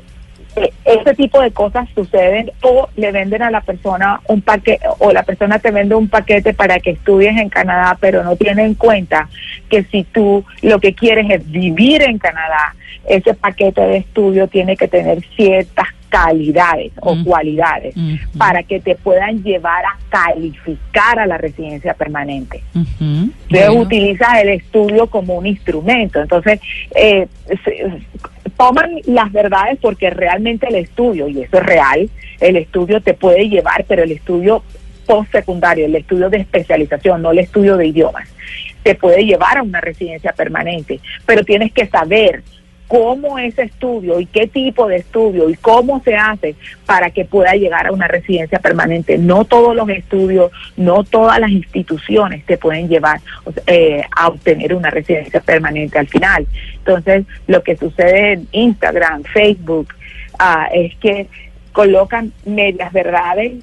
ese 0.83 1.13
tipo 1.15 1.41
de 1.41 1.51
cosas 1.51 1.87
suceden 1.95 2.51
o 2.61 2.89
le 2.97 3.11
venden 3.13 3.41
a 3.41 3.49
la 3.51 3.61
persona 3.61 4.19
un 4.27 4.41
paquete 4.41 4.85
o 4.99 5.11
la 5.13 5.23
persona 5.23 5.59
te 5.59 5.71
vende 5.71 5.95
un 5.95 6.09
paquete 6.09 6.53
para 6.53 6.77
que 6.79 6.91
estudies 6.91 7.37
en 7.37 7.47
Canadá, 7.47 7.97
pero 7.99 8.21
no 8.23 8.35
tiene 8.35 8.65
en 8.65 8.73
cuenta 8.75 9.29
que 9.69 9.83
si 9.83 10.03
tú 10.03 10.43
lo 10.61 10.79
que 10.79 10.93
quieres 10.93 11.29
es 11.29 11.49
vivir 11.49 12.01
en 12.01 12.17
Canadá, 12.17 12.75
ese 13.07 13.33
paquete 13.33 13.81
de 13.81 13.97
estudio 13.97 14.47
tiene 14.47 14.75
que 14.75 14.89
tener 14.89 15.23
ciertas 15.35 15.87
calidades 16.11 16.91
o 17.01 17.15
Mm. 17.15 17.23
cualidades 17.23 17.95
Ujú. 17.95 18.37
para 18.37 18.61
que 18.63 18.79
te 18.81 18.95
puedan 18.95 19.41
llevar 19.43 19.83
a 19.85 19.97
calificar 20.09 21.17
a 21.17 21.25
la 21.25 21.37
residencia 21.37 21.93
permanente. 21.93 22.61
Ujú, 22.75 22.83
Entonces 22.99 23.67
bueno. 23.69 23.73
utilizas 23.81 24.41
el 24.43 24.49
estudio 24.49 25.07
como 25.07 25.35
un 25.35 25.45
instrumento. 25.47 26.21
Entonces, 26.21 26.59
eh, 26.93 27.27
se- 27.63 28.01
toman 28.57 28.91
las 29.05 29.31
verdades 29.31 29.79
porque 29.81 30.09
realmente 30.09 30.67
el 30.67 30.75
estudio, 30.75 31.27
y 31.29 31.41
eso 31.41 31.57
es 31.57 31.63
real, 31.65 32.09
el 32.41 32.57
estudio 32.57 33.01
te 33.01 33.13
puede 33.13 33.47
llevar, 33.49 33.85
pero 33.87 34.03
el 34.03 34.11
estudio 34.11 34.63
postsecundario, 35.07 35.85
el 35.85 35.95
estudio 35.95 36.29
de 36.29 36.37
especialización, 36.39 37.21
no 37.21 37.31
el 37.31 37.39
estudio 37.39 37.77
de 37.77 37.87
idiomas, 37.87 38.27
te 38.83 38.95
puede 38.95 39.23
llevar 39.25 39.57
a 39.57 39.63
una 39.63 39.79
residencia 39.81 40.33
permanente. 40.33 40.99
Pero 41.25 41.43
tienes 41.43 41.71
que 41.71 41.87
saber 41.87 42.43
cómo 42.91 43.39
ese 43.39 43.61
estudio 43.61 44.19
y 44.19 44.25
qué 44.25 44.47
tipo 44.47 44.85
de 44.85 44.97
estudio 44.97 45.49
y 45.49 45.55
cómo 45.55 46.01
se 46.03 46.13
hace 46.13 46.55
para 46.85 47.09
que 47.09 47.23
pueda 47.23 47.53
llegar 47.53 47.87
a 47.87 47.93
una 47.93 48.05
residencia 48.05 48.59
permanente. 48.59 49.17
No 49.17 49.45
todos 49.45 49.73
los 49.73 49.87
estudios, 49.87 50.51
no 50.75 51.05
todas 51.05 51.39
las 51.39 51.51
instituciones 51.51 52.45
te 52.45 52.57
pueden 52.57 52.89
llevar 52.89 53.21
eh, 53.65 54.03
a 54.13 54.27
obtener 54.27 54.75
una 54.75 54.89
residencia 54.89 55.39
permanente 55.39 55.99
al 55.99 56.09
final. 56.09 56.45
Entonces, 56.79 57.23
lo 57.47 57.63
que 57.63 57.77
sucede 57.77 58.33
en 58.33 58.47
Instagram, 58.51 59.23
Facebook, 59.23 59.87
ah, 60.37 60.67
es 60.73 60.93
que 60.97 61.27
colocan 61.71 62.33
medias 62.43 62.91
verdades 62.91 63.53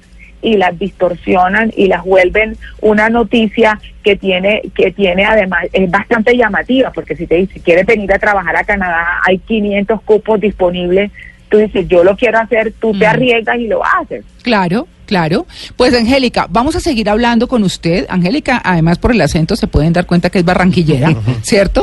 y 0.41 0.57
las 0.57 0.77
distorsionan 0.79 1.71
y 1.75 1.87
las 1.87 2.03
vuelven 2.03 2.57
una 2.81 3.09
noticia 3.09 3.79
que 4.03 4.15
tiene 4.15 4.61
que 4.75 4.91
tiene 4.91 5.25
además 5.25 5.65
es 5.73 5.89
bastante 5.91 6.35
llamativa 6.37 6.91
porque 6.91 7.15
si 7.15 7.27
te 7.27 7.35
dice 7.35 7.59
quieres 7.59 7.85
venir 7.85 8.11
a 8.13 8.19
trabajar 8.19 8.55
a 8.55 8.63
Canadá 8.63 9.19
hay 9.25 9.37
500 9.39 10.01
cupos 10.03 10.39
disponibles 10.39 11.11
tú 11.49 11.57
dices 11.57 11.87
yo 11.87 12.03
lo 12.03 12.15
quiero 12.15 12.39
hacer 12.39 12.71
tú 12.79 12.91
te 12.97 13.05
Mm. 13.05 13.09
arriesgas 13.09 13.57
y 13.57 13.67
lo 13.67 13.81
haces 13.85 14.23
Claro, 14.43 14.87
claro. 15.09 15.47
Pues 15.75 15.95
Angélica, 15.95 16.45
vamos 16.51 16.75
a 16.75 16.79
seguir 16.79 17.09
hablando 17.09 17.47
con 17.47 17.63
usted. 17.63 18.05
Angélica, 18.09 18.61
además 18.63 18.99
por 18.99 19.11
el 19.11 19.19
acento 19.21 19.55
se 19.55 19.65
pueden 19.65 19.91
dar 19.91 20.05
cuenta 20.05 20.29
que 20.29 20.37
es 20.37 20.45
barranquillera, 20.45 21.15
¿cierto? 21.41 21.81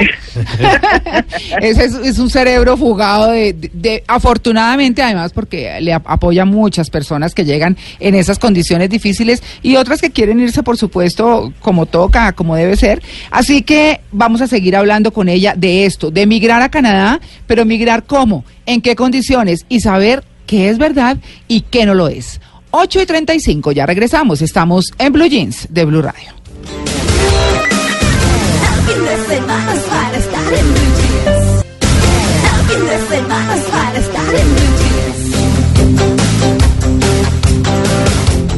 Ese 1.60 1.84
es, 1.86 1.94
es 1.94 2.18
un 2.18 2.30
cerebro 2.30 2.76
fugado 2.76 3.30
de, 3.32 3.52
de- 3.52 3.70
de- 3.72 4.04
afortunadamente 4.06 5.02
además 5.02 5.32
porque 5.32 5.80
le 5.80 5.92
ap- 5.92 6.06
apoya 6.08 6.44
muchas 6.44 6.88
personas 6.88 7.34
que 7.34 7.44
llegan 7.44 7.76
en 7.98 8.14
esas 8.14 8.38
condiciones 8.38 8.88
difíciles 8.90 9.42
y 9.62 9.76
otras 9.76 10.00
que 10.00 10.10
quieren 10.10 10.38
irse, 10.40 10.62
por 10.62 10.76
supuesto, 10.76 11.52
como 11.60 11.86
toca, 11.86 12.32
como 12.32 12.54
debe 12.56 12.76
ser. 12.76 13.02
Así 13.30 13.62
que 13.62 14.00
vamos 14.12 14.40
a 14.40 14.46
seguir 14.46 14.76
hablando 14.76 15.12
con 15.12 15.28
ella 15.28 15.54
de 15.56 15.84
esto, 15.86 16.10
de 16.12 16.22
emigrar 16.22 16.62
a 16.62 16.68
Canadá, 16.68 17.20
pero 17.48 17.62
emigrar 17.62 18.04
cómo, 18.04 18.44
en 18.66 18.80
qué 18.80 18.94
condiciones 18.94 19.64
y 19.68 19.80
saber 19.80 20.22
qué 20.46 20.68
es 20.68 20.78
verdad 20.78 21.16
y 21.48 21.62
qué 21.62 21.86
no 21.86 21.94
lo 21.94 22.06
es. 22.08 22.40
8 22.78 23.00
y 23.00 23.06
35, 23.06 23.72
ya 23.72 23.86
regresamos. 23.86 24.42
Estamos 24.42 24.92
en 24.98 25.10
Blue 25.10 25.26
Jeans 25.26 25.66
de 25.70 25.86
Blue 25.86 26.02
Radio. 26.02 26.28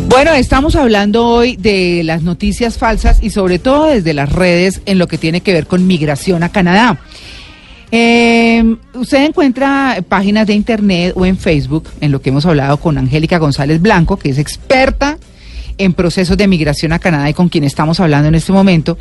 Bueno, 0.08 0.32
estamos 0.32 0.74
hablando 0.74 1.26
hoy 1.28 1.54
de 1.54 2.02
las 2.02 2.22
noticias 2.22 2.76
falsas 2.76 3.22
y 3.22 3.30
sobre 3.30 3.60
todo 3.60 3.86
desde 3.86 4.14
las 4.14 4.32
redes 4.32 4.80
en 4.86 4.98
lo 4.98 5.06
que 5.06 5.16
tiene 5.16 5.42
que 5.42 5.52
ver 5.52 5.68
con 5.68 5.86
migración 5.86 6.42
a 6.42 6.48
Canadá. 6.48 6.98
Eh, 7.90 8.76
usted 8.94 9.24
encuentra 9.24 10.02
páginas 10.08 10.46
de 10.46 10.54
internet 10.54 11.12
o 11.16 11.24
en 11.24 11.38
Facebook, 11.38 11.88
en 12.00 12.12
lo 12.12 12.20
que 12.20 12.30
hemos 12.30 12.44
hablado 12.44 12.76
con 12.78 12.98
Angélica 12.98 13.38
González 13.38 13.80
Blanco, 13.80 14.18
que 14.18 14.30
es 14.30 14.38
experta 14.38 15.18
en 15.78 15.94
procesos 15.94 16.36
de 16.36 16.48
migración 16.48 16.92
a 16.92 16.98
Canadá 16.98 17.30
y 17.30 17.34
con 17.34 17.48
quien 17.48 17.64
estamos 17.64 18.00
hablando 18.00 18.28
en 18.28 18.34
este 18.34 18.52
momento. 18.52 18.98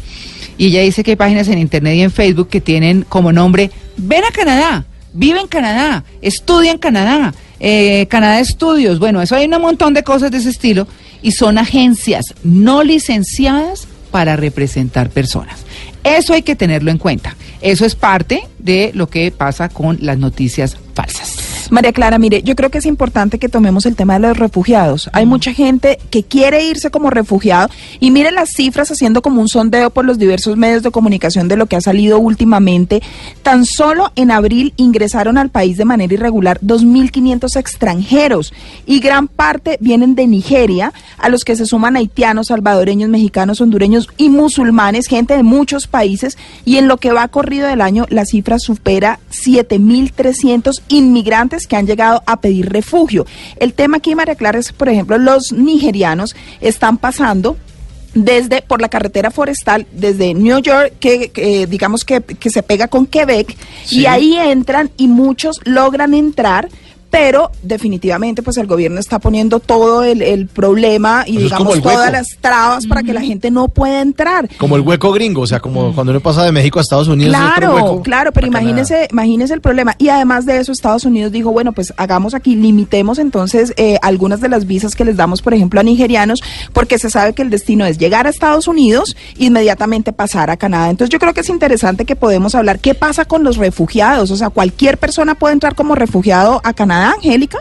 Y 0.57 0.67
ella 0.67 0.81
dice 0.81 1.03
que 1.03 1.11
hay 1.11 1.17
páginas 1.17 1.47
en 1.49 1.57
internet 1.57 1.95
y 1.95 2.01
en 2.01 2.11
Facebook 2.11 2.49
que 2.49 2.61
tienen 2.61 3.03
como 3.07 3.33
nombre 3.33 3.71
Ven 3.97 4.23
a 4.23 4.31
Canadá, 4.31 4.85
vive 5.11 5.39
en 5.39 5.47
Canadá, 5.47 6.03
estudia 6.21 6.71
en 6.71 6.77
Canadá, 6.77 7.33
eh, 7.59 8.05
Canadá 8.09 8.39
Estudios. 8.39 8.99
Bueno, 8.99 9.21
eso 9.21 9.35
hay 9.35 9.45
un 9.45 9.59
montón 9.59 9.95
de 9.95 10.03
cosas 10.03 10.29
de 10.29 10.37
ese 10.37 10.49
estilo 10.49 10.87
y 11.23 11.31
son 11.31 11.57
agencias 11.57 12.35
no 12.43 12.83
licenciadas 12.83 13.87
para 14.11 14.35
representar 14.35 15.09
personas. 15.09 15.66
Eso 16.03 16.33
hay 16.33 16.41
que 16.41 16.55
tenerlo 16.55 16.91
en 16.91 16.97
cuenta. 16.97 17.35
Eso 17.61 17.85
es 17.85 17.95
parte 17.95 18.47
de 18.59 18.91
lo 18.93 19.09
que 19.09 19.31
pasa 19.31 19.69
con 19.69 19.97
las 20.01 20.17
noticias 20.17 20.77
falsas. 20.93 21.46
María 21.69 21.93
Clara, 21.93 22.19
mire, 22.19 22.43
yo 22.43 22.55
creo 22.55 22.71
que 22.71 22.77
es 22.77 22.85
importante 22.85 23.39
que 23.39 23.49
tomemos 23.49 23.85
el 23.85 23.95
tema 23.95 24.13
de 24.13 24.19
los 24.19 24.37
refugiados. 24.37 25.09
Hay 25.13 25.25
mucha 25.25 25.53
gente 25.53 25.99
que 26.09 26.23
quiere 26.23 26.65
irse 26.65 26.91
como 26.91 27.09
refugiado 27.09 27.69
y 27.99 28.11
mire 28.11 28.31
las 28.31 28.51
cifras 28.51 28.91
haciendo 28.91 29.21
como 29.21 29.41
un 29.41 29.47
sondeo 29.47 29.89
por 29.89 30.05
los 30.05 30.17
diversos 30.17 30.57
medios 30.57 30.83
de 30.83 30.91
comunicación 30.91 31.47
de 31.47 31.57
lo 31.57 31.65
que 31.65 31.75
ha 31.75 31.81
salido 31.81 32.19
últimamente. 32.19 33.01
Tan 33.43 33.65
solo 33.65 34.11
en 34.15 34.31
abril 34.31 34.73
ingresaron 34.77 35.37
al 35.37 35.49
país 35.49 35.77
de 35.77 35.85
manera 35.85 36.13
irregular 36.13 36.59
2.500 36.61 37.59
extranjeros 37.59 38.53
y 38.85 38.99
gran 38.99 39.27
parte 39.27 39.77
vienen 39.81 40.15
de 40.15 40.27
Nigeria, 40.27 40.93
a 41.17 41.29
los 41.29 41.43
que 41.43 41.55
se 41.55 41.65
suman 41.65 41.95
haitianos, 41.95 42.47
salvadoreños, 42.47 43.09
mexicanos, 43.09 43.61
hondureños 43.61 44.09
y 44.17 44.29
musulmanes, 44.29 45.07
gente 45.07 45.35
de 45.35 45.43
muchos 45.43 45.87
países 45.87 46.37
y 46.65 46.77
en 46.77 46.87
lo 46.87 46.97
que 46.97 47.11
va 47.11 47.27
corrido 47.27 47.67
del 47.67 47.81
año 47.81 48.05
la 48.09 48.25
cifra 48.25 48.59
supera 48.59 49.19
7.300 49.31 50.81
inmigrantes 50.89 51.56
que 51.65 51.75
han 51.77 51.87
llegado 51.87 52.21
a 52.27 52.39
pedir 52.41 52.69
refugio. 52.69 53.25
El 53.59 53.73
tema 53.73 53.97
aquí, 53.97 54.13
María 54.13 54.35
Clara, 54.35 54.59
es, 54.59 54.71
por 54.73 54.89
ejemplo, 54.89 55.17
los 55.17 55.51
nigerianos 55.53 56.35
están 56.61 56.97
pasando 56.97 57.57
desde 58.13 58.61
por 58.61 58.81
la 58.81 58.89
carretera 58.89 59.31
forestal 59.31 59.85
desde 59.91 60.33
New 60.33 60.59
York 60.59 60.93
que, 60.99 61.29
que, 61.29 61.67
digamos 61.67 62.03
que, 62.03 62.21
que 62.21 62.49
se 62.49 62.63
pega 62.63 62.87
con 62.87 63.05
Quebec 63.05 63.55
Sí. 63.85 63.99
y 64.01 64.05
ahí 64.07 64.37
entran 64.37 64.89
y 64.97 65.07
muchos 65.07 65.59
logran 65.65 66.13
entrar 66.13 66.69
pero 67.17 67.51
definitivamente 67.63 68.43
pues 68.43 68.57
el 68.57 68.67
gobierno 68.67 68.99
está 68.99 69.17
poniendo 69.17 69.59
todo 69.59 70.03
el, 70.03 70.21
el 70.21 70.45
problema 70.45 71.23
y 71.25 71.37
Eso 71.37 71.45
digamos 71.45 71.81
todas 71.81 72.11
las 72.11 72.27
trabas 72.39 72.85
para 72.85 73.01
que 73.01 73.11
la 73.11 73.21
gente 73.21 73.49
no 73.49 73.69
pueda 73.69 74.01
entrar 74.01 74.47
Como 74.59 74.75
el 74.75 74.81
hueco 74.81 75.11
gringo, 75.11 75.41
o 75.41 75.47
sea, 75.47 75.59
como 75.59 75.93
cuando 75.95 76.11
uno 76.11 76.19
pasa 76.19 76.43
de 76.43 76.51
México 76.51 76.77
a 76.77 76.83
Estados 76.83 77.07
Unidos. 77.07 77.33
es 77.33 77.41
otro 77.41 77.55
Claro, 77.55 77.75
hueco. 77.75 78.03
claro, 78.03 78.31
pero 78.31 78.45
imagínese, 78.45 79.07
imagínese 79.11 79.53
el 79.55 79.61
problema. 79.61 79.95
Y 79.97 80.09
además 80.09 80.45
de 80.45 80.59
eso, 80.59 80.71
Estados 80.71 81.05
Unidos 81.05 81.31
dijo, 81.31 81.51
bueno, 81.51 81.71
pues 81.71 81.91
hagamos 81.97 82.35
aquí, 82.35 82.55
limitemos 82.55 83.17
entonces 83.17 83.73
eh, 83.77 83.97
algunas 84.03 84.39
de 84.39 84.49
las 84.49 84.67
visas 84.67 84.95
que 84.95 85.03
les 85.03 85.17
damos, 85.17 85.41
por 85.41 85.53
ejemplo, 85.55 85.79
a 85.79 85.83
nigerianos, 85.83 86.43
porque 86.71 86.99
se 86.99 87.09
sabe 87.09 87.33
que 87.33 87.41
el 87.41 87.49
destino 87.49 87.85
es 87.85 87.97
llegar 87.97 88.27
a 88.27 88.29
Estados 88.29 88.67
Unidos 88.67 89.15
e 89.39 89.45
inmediatamente 89.45 90.13
pasar 90.13 90.51
a 90.51 90.57
Canadá. 90.57 90.91
Entonces 90.91 91.11
yo 91.11 91.17
creo 91.19 91.33
que 91.33 91.41
es 91.41 91.49
interesante 91.49 92.05
que 92.05 92.15
podemos 92.15 92.53
hablar 92.53 92.77
qué 92.79 92.93
pasa 92.93 93.25
con 93.25 93.43
los 93.43 93.57
refugiados. 93.57 94.29
O 94.29 94.35
sea, 94.35 94.49
cualquier 94.51 94.97
persona 94.99 95.35
puede 95.35 95.53
entrar 95.53 95.73
como 95.73 95.95
refugiado 95.95 96.61
a 96.63 96.73
Canadá, 96.73 97.06
Angélica. 97.11 97.59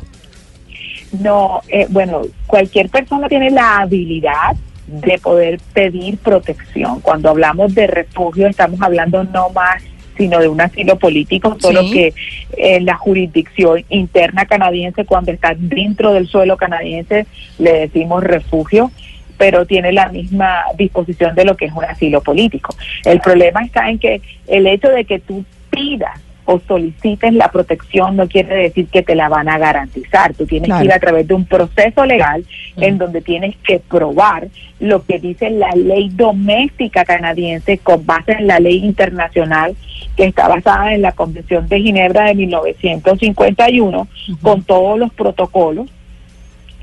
No, 1.20 1.62
eh, 1.68 1.86
bueno, 1.88 2.22
cualquier 2.46 2.88
persona 2.88 3.28
tiene 3.28 3.50
la 3.50 3.78
habilidad 3.78 4.56
de 4.86 5.18
poder 5.18 5.60
pedir 5.72 6.18
protección. 6.18 7.00
Cuando 7.00 7.30
hablamos 7.30 7.74
de 7.74 7.86
refugio 7.86 8.46
estamos 8.46 8.80
hablando 8.82 9.24
no 9.24 9.50
más 9.50 9.82
sino 10.16 10.38
de 10.38 10.48
un 10.48 10.58
asilo 10.62 10.98
político, 10.98 11.58
solo 11.60 11.82
Sí. 11.82 11.92
que 11.92 12.14
en 12.56 12.86
la 12.86 12.96
jurisdicción 12.96 13.84
interna 13.90 14.46
canadiense, 14.46 15.04
cuando 15.04 15.30
está 15.30 15.54
dentro 15.54 16.14
del 16.14 16.26
suelo 16.26 16.56
canadiense, 16.56 17.26
le 17.58 17.72
decimos 17.80 18.24
refugio 18.24 18.90
pero 19.38 19.66
tiene 19.66 19.92
la 19.92 20.08
misma 20.08 20.62
disposición 20.78 21.34
de 21.34 21.44
lo 21.44 21.56
que 21.56 21.66
es 21.66 21.72
un 21.72 21.84
asilo 21.84 22.22
político. 22.22 22.74
El 23.04 23.20
problema 23.20 23.62
está 23.62 23.90
en 23.90 23.98
que 23.98 24.22
el 24.46 24.66
hecho 24.66 24.88
de 24.88 25.04
que 25.04 25.18
tú 25.18 25.44
pidas 25.70 26.18
o 26.46 26.60
solicites 26.66 27.32
la 27.34 27.50
protección 27.50 28.16
no 28.16 28.26
quiere 28.28 28.54
decir 28.56 28.86
que 28.86 29.02
te 29.02 29.14
la 29.14 29.28
van 29.28 29.48
a 29.48 29.58
garantizar. 29.58 30.32
Tú 30.34 30.46
tienes 30.46 30.68
Claro. 30.68 30.80
que 30.80 30.86
ir 30.86 30.92
a 30.92 30.98
través 31.00 31.28
de 31.28 31.34
un 31.34 31.44
proceso 31.44 32.06
legal 32.06 32.44
en 32.78 32.98
donde 32.98 33.20
tienes 33.20 33.56
que 33.58 33.78
probar 33.80 34.48
lo 34.80 35.04
que 35.04 35.18
dice 35.18 35.50
la 35.50 35.70
ley 35.72 36.08
doméstica 36.10 37.04
canadiense 37.04 37.78
con 37.78 38.04
base 38.06 38.32
en 38.32 38.46
la 38.46 38.60
ley 38.60 38.84
internacional 38.84 39.74
que 40.16 40.24
está 40.24 40.48
basada 40.48 40.94
en 40.94 41.02
la 41.02 41.12
Convención 41.12 41.68
de 41.68 41.80
Ginebra 41.80 42.24
de 42.26 42.34
1951 42.34 44.08
con 44.42 44.62
todos 44.62 44.98
los 44.98 45.12
protocolos 45.12 45.88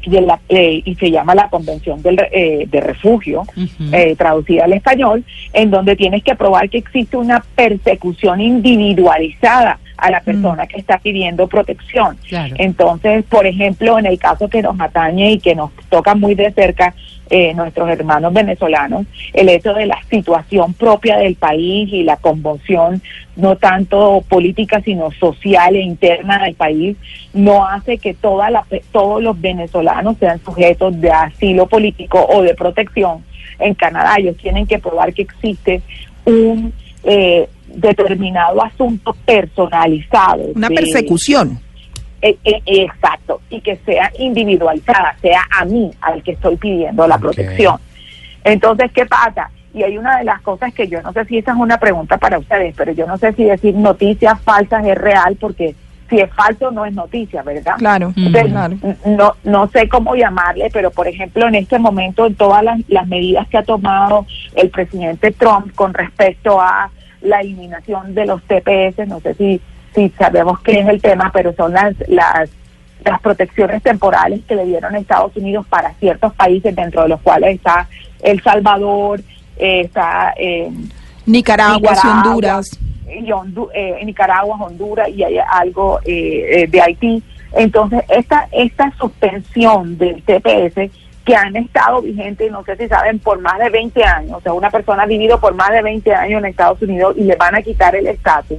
de 0.06 0.22
la- 0.22 0.40
eh, 0.50 0.82
y 0.84 0.96
se 0.96 1.12
llama 1.12 1.36
la 1.36 1.50
Convención 1.50 2.02
del, 2.02 2.20
eh, 2.32 2.68
de 2.70 2.82
Refugio, 2.82 3.44
eh, 3.92 4.16
traducida 4.16 4.66
al 4.66 4.74
español, 4.74 5.24
en 5.54 5.72
donde 5.72 5.96
tienes 5.96 6.24
que 6.24 6.36
probar 6.36 6.70
que 6.70 6.78
existe 6.80 7.18
una 7.18 7.44
persecución 7.56 8.42
individualizada 8.42 9.80
a 9.98 10.12
la 10.12 10.20
persona 10.22 10.68
que 10.68 10.80
está 10.80 10.98
pidiendo 10.98 11.48
protección. 11.48 12.18
Claro. 12.28 12.56
Entonces, 12.58 13.24
por 13.26 13.46
ejemplo, 13.46 13.98
en 13.98 14.06
el 14.06 14.20
caso 14.20 14.50
que 14.50 14.62
nos 14.62 14.80
atañe 14.80 15.32
y 15.32 15.40
que 15.40 15.56
nos 15.56 15.72
toca 15.90 16.14
muy 16.16 16.36
de 16.36 16.52
cerca 16.52 16.94
eh, 17.30 17.54
nuestros 17.54 17.90
hermanos 17.90 18.34
venezolanos, 18.34 19.06
el 19.34 19.50
hecho 19.50 19.74
de 19.74 19.86
la 19.86 19.98
situación 20.10 20.74
propia 20.74 21.18
del 21.18 21.36
país 21.36 21.90
y 21.92 22.04
la 22.04 22.18
conmoción, 22.18 23.02
no 23.36 23.56
tanto 23.56 24.24
política, 24.28 24.82
sino 24.82 25.12
social 25.12 25.76
e 25.76 25.82
interna 25.82 26.44
del 26.44 26.54
país, 26.56 26.96
no 27.34 27.66
hace 27.66 27.98
que 27.98 28.14
toda 28.14 28.50
la, 28.50 28.66
todos 28.92 29.24
los 29.24 29.40
venezolanos 29.40 30.18
sean 30.20 30.40
sujetos 30.44 31.00
de 31.02 31.10
asilo 31.12 31.66
político 31.68 32.24
o 32.30 32.42
de 32.44 32.54
protección 32.54 33.24
en 33.60 33.74
Canadá. 33.74 34.16
Ellos 34.20 34.38
tienen 34.38 34.68
que 34.68 34.78
probar 34.80 35.14
que 35.14 35.24
existe 35.24 35.82
un 36.26 36.74
eh, 37.04 37.48
determinado 37.68 38.64
asunto 38.64 39.16
personalizado. 39.26 40.44
Una 40.56 40.70
de- 40.70 40.76
persecución. 40.76 41.60
Eh, 42.24 42.38
eh, 42.46 42.62
exacto, 42.66 43.42
y 43.50 43.60
que 43.60 43.76
sea 43.86 44.10
individualizada, 44.18 45.14
sea 45.22 45.42
a 45.60 45.66
mí 45.66 45.92
al 46.00 46.24
que 46.24 46.32
estoy 46.32 46.56
pidiendo 46.56 47.06
la 47.06 47.18
protección. 47.18 47.78
Entonces, 48.46 48.92
¿qué 48.94 49.06
pasa? 49.06 49.52
Y 49.74 49.84
hay 49.84 49.98
una 49.98 50.20
de 50.20 50.24
las 50.24 50.42
cosas 50.42 50.74
que 50.74 50.88
yo 50.88 51.02
no 51.02 51.12
sé 51.12 51.26
si 51.26 51.40
esa 51.40 51.52
es 51.52 51.58
una 51.58 51.78
pregunta 51.78 52.18
para 52.18 52.40
ustedes, 52.40 52.74
pero 52.78 52.94
yo 52.94 53.06
no 53.06 53.18
sé 53.18 53.34
si 53.34 53.44
decir 53.44 53.76
noticias 53.76 54.40
falsas 54.42 54.86
es 54.86 54.98
real, 54.98 55.36
porque 55.38 55.76
si 56.10 56.20
es 56.22 56.32
falso 56.34 56.72
no 56.72 56.86
es 56.86 56.94
noticia, 56.94 57.44
¿verdad? 57.44 57.76
Claro, 57.78 58.14
Mm. 58.16 58.28
Entonces, 58.28 58.52
claro. 58.52 58.78
no, 59.06 59.34
no 59.44 59.68
sé 59.68 59.90
cómo 59.90 60.16
llamarle, 60.16 60.70
pero 60.72 60.92
por 60.92 61.10
ejemplo, 61.10 61.46
en 61.46 61.56
este 61.56 61.78
momento, 61.78 62.26
en 62.26 62.36
todas 62.36 62.64
las, 62.64 62.80
las 62.88 63.06
medidas 63.06 63.48
que 63.50 63.58
ha 63.58 63.64
tomado 63.64 64.26
el 64.56 64.70
presidente 64.70 65.32
Trump 65.32 65.74
con 65.76 65.94
respecto 65.94 66.62
a 66.62 66.90
la 67.22 67.42
eliminación 67.42 68.14
de 68.16 68.26
los 68.28 68.42
TPS, 68.44 69.08
no 69.08 69.20
sé 69.20 69.34
si, 69.34 69.62
si 69.94 70.10
sabemos 70.18 70.60
qué 70.62 70.80
es 70.80 70.88
el 70.88 71.02
tema, 71.02 71.32
pero 71.34 71.54
son 71.54 71.74
las, 71.74 71.94
las, 72.08 72.50
las 73.06 73.22
protecciones 73.22 73.82
temporales 73.84 74.42
que 74.48 74.56
le 74.56 74.66
dieron 74.66 74.96
a 74.96 75.00
Estados 75.00 75.36
Unidos 75.36 75.66
para 75.70 75.94
ciertos 75.96 76.34
países, 76.34 76.76
dentro 76.76 77.04
de 77.04 77.10
los 77.10 77.22
cuales 77.22 77.56
está 77.56 77.88
El 78.22 78.42
Salvador, 78.42 79.22
eh, 79.58 79.82
está 79.82 80.34
eh, 80.38 80.70
Nicaragua, 81.26 81.92
Honduras. 82.28 82.80
y 83.08 83.30
Hondu- 83.32 83.70
eh, 83.74 84.00
Nicaragua, 84.04 84.58
Honduras 84.62 85.10
y 85.10 85.24
hay 85.24 85.38
algo 85.38 86.00
eh, 86.06 86.64
eh, 86.64 86.68
de 86.68 86.82
Haití. 86.82 87.24
Entonces, 87.56 88.04
esta, 88.10 88.48
esta 88.52 88.92
suspensión 88.98 89.98
del 89.98 90.24
TPS 90.24 90.90
que 91.24 91.36
han 91.36 91.56
estado 91.56 92.02
vigentes, 92.02 92.52
no 92.52 92.64
sé 92.66 92.76
si 92.76 92.88
saben, 92.88 93.20
por 93.20 93.40
más 93.40 93.58
de 93.60 93.70
20 93.70 94.04
años, 94.04 94.38
o 94.38 94.42
sea, 94.42 94.54
una 94.54 94.70
persona 94.70 95.04
ha 95.04 95.06
vivido 95.06 95.40
por 95.40 95.54
más 95.54 95.72
de 95.72 95.82
20 95.82 96.14
años 96.14 96.40
en 96.40 96.46
Estados 96.50 96.82
Unidos 96.82 97.16
y 97.18 97.24
le 97.24 97.36
van 97.38 97.56
a 97.56 97.62
quitar 97.62 97.96
el 97.96 98.08
estatus. 98.08 98.58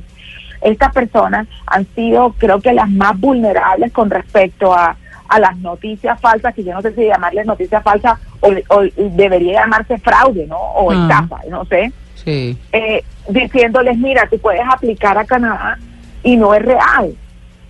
Estas 0.64 0.92
personas 0.92 1.47
han 1.66 1.87
sido, 1.94 2.35
creo 2.38 2.61
que, 2.61 2.73
las 2.73 2.90
más 2.90 3.18
vulnerables 3.21 3.92
con 3.92 4.11
respecto 4.11 4.75
a, 4.75 4.97
a 5.28 5.38
las 5.38 5.56
noticias 5.59 6.21
falsas, 6.21 6.54
que 6.54 6.64
yo 6.64 6.73
no 6.75 6.83
sé 6.83 6.92
si 6.94 7.04
llamarles 7.06 7.47
noticias 7.47 7.83
falsas 7.83 8.18
o, 8.40 8.49
o 8.71 8.83
debería 8.97 9.61
llamarse 9.61 9.99
fraude, 9.99 10.47
¿no? 10.47 10.56
O 10.59 10.90
Ah. 10.90 10.94
estafa, 10.94 11.37
no 11.50 11.64
sé 11.66 11.92
Sí. 12.16 12.59
eh, 12.73 13.04
diciéndoles, 13.28 13.97
mira, 13.99 14.26
tú 14.30 14.38
puedes 14.38 14.62
aplicar 14.68 15.16
a 15.18 15.25
Canadá 15.25 15.78
y 16.23 16.37
no 16.37 16.54
es 16.54 16.62
real. 16.62 17.14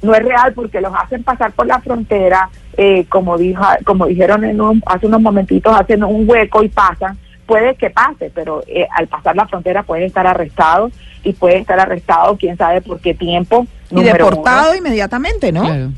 No 0.03 0.15
es 0.15 0.23
real 0.23 0.53
porque 0.53 0.81
los 0.81 0.93
hacen 0.95 1.25
pasar 1.25 1.51
por 1.53 1.67
la 1.67 1.81
frontera, 1.81 2.49
eh, 2.77 3.07
como 3.09 3.39
dijo, 3.39 3.65
como 3.85 4.07
dijeron 4.07 4.45
en 4.45 4.61
un- 4.61 4.83
hace 4.87 5.07
unos 5.07 5.21
momentitos, 5.23 5.75
hacen 5.75 6.05
un 6.05 6.29
hueco 6.29 6.63
y 6.63 6.69
pasan. 6.69 7.19
Puede 7.47 7.75
que 7.75 7.91
pase, 7.91 8.31
pero 8.35 8.63
eh, 8.67 8.87
al 8.91 9.07
pasar 9.07 9.37
la 9.37 9.47
frontera 9.47 9.83
puede 9.83 10.07
estar 10.07 10.27
arrestado 10.27 10.91
y 11.23 11.33
puede 11.33 11.59
estar 11.59 11.79
arrestado 11.79 12.37
quién 12.37 12.57
sabe 12.57 12.81
por 12.81 13.01
qué 13.01 13.15
tiempo. 13.15 13.67
Y 13.91 14.03
deportado 14.03 14.75
inmediatamente, 14.75 15.53
¿no? 15.53 15.63
Claro. 15.63 15.91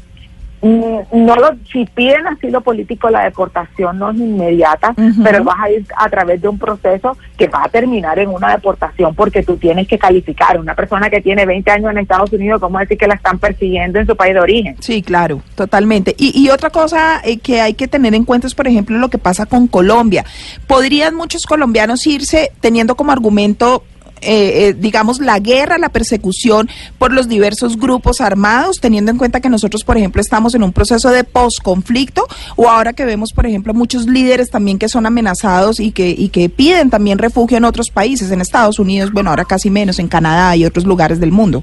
Mm, 0.62 1.25
no 1.25 1.36
lo, 1.36 1.50
si 1.71 1.84
piden 1.84 2.26
asilo 2.26 2.60
político 2.60 3.10
la 3.10 3.25
deportación 3.25 3.99
no 3.99 4.10
es 4.10 4.16
inmediata 4.16 4.95
pero 5.23 5.45
vas 5.45 5.56
a 5.60 5.71
ir 5.71 5.84
a 5.97 6.08
través 6.08 6.40
de 6.40 6.49
un 6.49 6.58
proceso 6.58 7.16
que 7.36 7.47
va 7.47 7.64
a 7.64 7.69
terminar 7.69 8.19
en 8.19 8.30
una 8.30 8.52
deportación 8.52 9.14
porque 9.14 9.42
tú 9.42 9.56
tienes 9.56 9.86
que 9.86 9.99
calificar 9.99 10.58
una 10.58 10.75
persona 10.75 11.10
que 11.10 11.21
tiene 11.21 11.45
20 11.45 11.71
años 11.71 11.90
en 11.90 11.99
Estados 11.99 12.32
Unidos 12.32 12.60
cómo 12.60 12.78
decir 12.78 12.97
que 12.97 13.06
la 13.06 13.14
están 13.14 13.38
persiguiendo 13.38 13.99
en 13.99 14.06
su 14.06 14.16
país 14.16 14.32
de 14.32 14.40
origen 14.40 14.76
Sí, 14.80 15.02
claro, 15.02 15.42
totalmente. 15.54 16.14
Y, 16.19 16.40
y 16.40 16.50
otra 16.50 16.71
cosa 16.71 17.21
eh, 17.25 17.38
que 17.38 17.60
hay 17.60 17.75
que 17.75 17.88
tener 17.88 18.14
en 18.14 18.25
cuenta 18.25 18.47
es, 18.47 18.54
por 18.54 18.66
ejemplo, 18.66 18.99
lo 18.99 19.08
que 19.08 19.19
pasa 19.19 19.47
con 19.47 19.66
Colombia. 19.66 20.25
¿Podrían 20.66 21.14
muchos 21.14 21.47
colombianos 21.47 22.06
irse 22.06 22.52
teniendo 22.60 22.97
como 22.97 23.12
argumento, 23.12 23.84
eh, 24.23 24.69
eh, 24.69 24.75
digamos, 24.79 25.21
la 25.21 25.39
guerra, 25.39 25.79
la 25.79 25.89
persecución 25.91 26.69
por 26.99 27.13
los 27.13 27.29
diversos 27.29 27.76
grupos 27.79 28.21
armados, 28.21 28.81
teniendo 28.81 29.11
en 29.11 29.19
cuenta 29.19 29.41
que 29.41 29.49
nosotros, 29.49 29.85
por 29.85 29.97
ejemplo, 29.97 30.21
estamos 30.21 30.55
en 30.55 30.63
un 30.63 30.73
proceso 30.73 31.11
de 31.11 31.25
posconflicto 31.25 32.26
o 32.57 32.69
ahora 32.69 32.93
que 32.93 33.05
vemos, 33.05 33.33
por 33.33 33.47
ejemplo, 33.47 33.75
muchos 33.75 34.07
líderes 34.07 34.50
también 34.50 34.79
que 34.79 34.89
son 34.89 35.07
amenazados 35.07 35.81
y 35.81 35.93
que, 35.93 36.09
y 36.11 36.29
que 36.31 36.49
piden 36.49 36.91
también 36.91 37.19
refugio 37.19 37.59
en 37.59 37.65
otros 37.65 37.91
países, 37.91 38.31
en 38.31 38.41
Estados 38.41 38.79
Unidos, 38.79 39.13
bueno, 39.13 39.31
ahora 39.31 39.45
casi 39.45 39.71
menos, 39.71 39.99
en 39.99 40.09
Canadá 40.09 40.57
y 40.57 40.65
otros 40.65 40.87
lugares 40.87 41.21
del 41.21 41.33
mundo? 41.33 41.63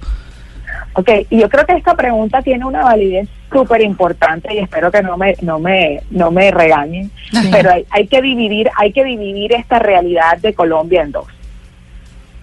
Ok, 0.95 1.09
y 1.31 1.39
yo 1.39 1.49
creo 1.49 1.65
que 1.65 1.73
esta 1.73 1.95
pregunta 1.95 2.41
tiene 2.43 2.65
una 2.65 2.83
validez 2.83 3.27
súper 3.51 3.81
importante 3.81 4.53
y 4.53 4.59
espero 4.59 4.91
que 4.91 5.01
no 5.01 5.17
me 5.17 5.35
no 5.41 5.57
me 5.59 6.01
no 6.11 6.29
me 6.29 6.51
regañen, 6.51 7.09
Sí. 7.31 7.49
pero 7.51 7.71
hay, 7.71 7.85
hay 7.89 8.07
que 8.07 8.21
dividir 8.21 8.69
hay 8.77 8.91
que 8.91 9.03
dividir 9.03 9.53
esta 9.53 9.79
realidad 9.79 10.37
de 10.37 10.53
Colombia 10.53 11.01
en 11.01 11.11
dos. 11.11 11.25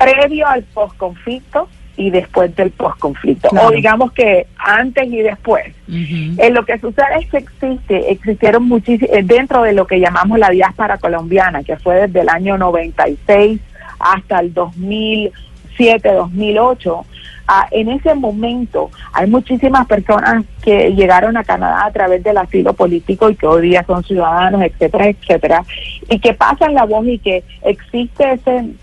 Previo 0.01 0.47
al 0.49 0.63
posconflicto 0.65 1.69
y 1.97 2.11
después 2.11 2.55
del 2.57 2.71
posconflicto, 2.71 3.51
Claro. 3.51 3.69
o 3.69 3.71
digamos 3.73 4.13
que 4.13 4.47
antes 4.57 5.05
y 5.07 5.19
después. 5.21 5.67
Eh, 5.89 6.51
lo 6.51 6.65
que 6.65 6.79
sucede 6.79 7.19
es 7.21 7.31
que 7.31 7.37
existe, 7.39 8.11
existieron 8.11 8.65
muchísimos, 8.67 9.11
dentro 9.25 9.63
de 9.63 9.75
lo 9.75 9.87
que 9.87 10.01
llamamos 10.01 10.39
la 10.39 10.49
diáspora 10.49 10.97
colombiana, 10.97 11.63
que 11.63 11.77
fue 11.77 12.07
desde 12.07 12.21
el 12.21 12.31
año 12.31 12.57
96 12.57 13.61
hasta 13.99 14.41
el 14.41 14.55
2007, 14.55 16.13
2008, 16.13 17.05
ah, 17.49 17.67
en 17.71 17.91
ese 17.91 18.15
momento 18.15 18.91
hay 19.13 19.29
muchísimas 19.29 19.87
personas 19.87 20.45
que 20.63 20.95
llegaron 20.95 21.37
a 21.37 21.45
Canadá 21.45 21.85
a 21.85 21.93
través 21.93 22.23
del 22.23 22.39
asilo 22.39 22.73
político 22.73 23.29
y 23.29 23.37
que 23.37 23.47
hoy 23.47 23.69
día 23.69 23.85
son 23.87 24.03
ciudadanos, 24.05 24.63
etcétera, 24.63 25.09
etcétera, 25.09 25.65
y 26.09 26.19
que 26.19 26.33
pasan 26.33 26.73
la 26.73 26.85
voz 26.85 27.07
y 27.07 27.19
que 27.19 27.45
existe 27.63 28.33
ese, 28.33 28.57
eh, 28.57 28.75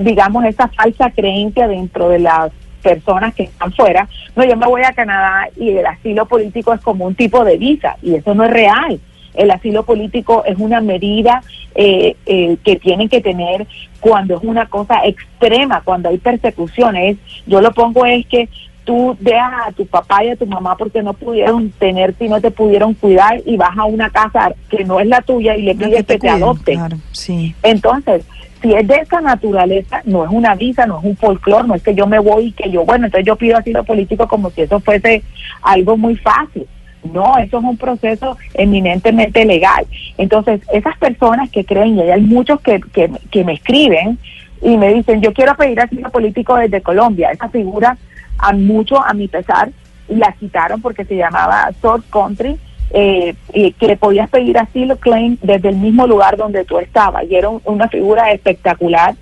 digamos, 0.00 0.44
esa 0.44 0.68
falsa 0.68 1.10
creencia 1.10 1.68
dentro 1.68 2.08
de 2.08 2.18
las 2.18 2.52
personas 2.82 3.34
que 3.34 3.44
están 3.44 3.72
fuera, 3.72 4.08
no, 4.36 4.44
yo 4.44 4.56
me 4.56 4.66
voy 4.66 4.82
a 4.82 4.92
Canadá 4.92 5.48
y 5.56 5.70
el 5.70 5.86
asilo 5.86 6.26
político 6.26 6.72
es 6.72 6.80
como 6.80 7.06
un 7.06 7.14
tipo 7.14 7.44
de 7.44 7.56
visa 7.56 7.96
y 8.02 8.14
eso 8.14 8.34
no 8.34 8.44
es 8.44 8.50
real. 8.50 9.00
El 9.34 9.50
asilo 9.50 9.84
político 9.84 10.42
es 10.46 10.58
una 10.58 10.80
medida 10.80 11.42
eh, 11.74 12.16
eh, 12.26 12.56
que 12.64 12.76
tienen 12.76 13.08
que 13.08 13.20
tener 13.20 13.66
cuando 14.00 14.36
es 14.36 14.42
una 14.42 14.66
cosa 14.66 15.04
extrema, 15.04 15.82
cuando 15.84 16.08
hay 16.08 16.18
persecuciones. 16.18 17.18
Yo 17.46 17.60
lo 17.60 17.72
pongo 17.72 18.04
es 18.04 18.26
que 18.26 18.48
tú 18.84 19.16
dejas 19.20 19.52
a 19.66 19.72
tu 19.72 19.86
papá 19.86 20.24
y 20.24 20.30
a 20.30 20.36
tu 20.36 20.46
mamá 20.46 20.74
porque 20.76 21.02
no 21.02 21.12
pudieron 21.12 21.70
tenerte 21.72 22.24
y 22.24 22.28
no 22.28 22.40
te 22.40 22.50
pudieron 22.50 22.94
cuidar 22.94 23.42
y 23.44 23.56
vas 23.56 23.76
a 23.76 23.84
una 23.84 24.08
casa 24.08 24.52
que 24.70 24.82
no 24.82 24.98
es 24.98 25.06
la 25.06 25.20
tuya 25.20 25.54
y 25.56 25.62
le 25.62 25.74
pides 25.74 25.96
que 25.96 26.02
te 26.04 26.18
cuiden, 26.18 26.36
adopten. 26.36 26.78
Claro, 26.78 26.96
sí. 27.12 27.54
Entonces, 27.62 28.24
si 28.60 28.72
es 28.72 28.86
de 28.86 28.96
esa 28.96 29.20
naturaleza, 29.20 30.00
no 30.04 30.24
es 30.24 30.30
una 30.30 30.54
visa, 30.54 30.86
no 30.86 30.98
es 30.98 31.04
un 31.04 31.16
folclore, 31.16 31.66
no 31.66 31.74
es 31.74 31.82
que 31.82 31.94
yo 31.94 32.06
me 32.06 32.18
voy 32.18 32.46
y 32.46 32.52
que 32.52 32.70
yo, 32.70 32.84
bueno, 32.84 33.06
entonces 33.06 33.26
yo 33.26 33.36
pido 33.36 33.56
asilo 33.56 33.84
político 33.84 34.26
como 34.26 34.50
si 34.50 34.62
eso 34.62 34.80
fuese 34.80 35.22
algo 35.62 35.96
muy 35.96 36.16
fácil. 36.16 36.66
No, 37.12 37.38
eso 37.38 37.58
es 37.58 37.64
un 37.64 37.76
proceso 37.76 38.36
eminentemente 38.54 39.44
legal. 39.44 39.86
Entonces, 40.18 40.60
esas 40.72 40.96
personas 40.98 41.48
que 41.50 41.64
creen, 41.64 41.96
y 41.96 42.02
hay 42.02 42.20
muchos 42.20 42.60
que, 42.60 42.80
que, 42.80 43.44
me 43.44 43.52
escriben 43.52 44.18
y 44.60 44.76
me 44.76 44.92
dicen, 44.92 45.20
yo 45.20 45.32
quiero 45.32 45.54
pedir 45.56 45.80
asilo 45.80 46.10
político 46.10 46.56
desde 46.56 46.80
Colombia, 46.80 47.30
esa 47.30 47.48
figura 47.48 47.96
a 48.38 48.52
mucho, 48.52 49.02
a 49.02 49.14
mi 49.14 49.28
pesar, 49.28 49.70
la 50.08 50.32
quitaron 50.32 50.80
porque 50.80 51.04
se 51.04 51.16
llamaba 51.16 51.70
Source 51.80 52.06
Country, 52.10 52.56
eh, 52.90 53.34
y 53.52 53.72
que 53.72 53.96
podías 53.96 54.28
pedir 54.30 54.56
asilo 54.58 54.96
claim 54.96 55.36
desde 55.42 55.68
el 55.68 55.76
mismo 55.76 56.06
lugar 56.06 56.36
donde 56.36 56.64
tú 56.64 56.78
estabas. 56.78 57.24
Y 57.28 57.34
era 57.36 57.48
un- 57.48 57.60
una 57.64 57.88
figura 57.88 58.30
espectacular. 58.32 59.14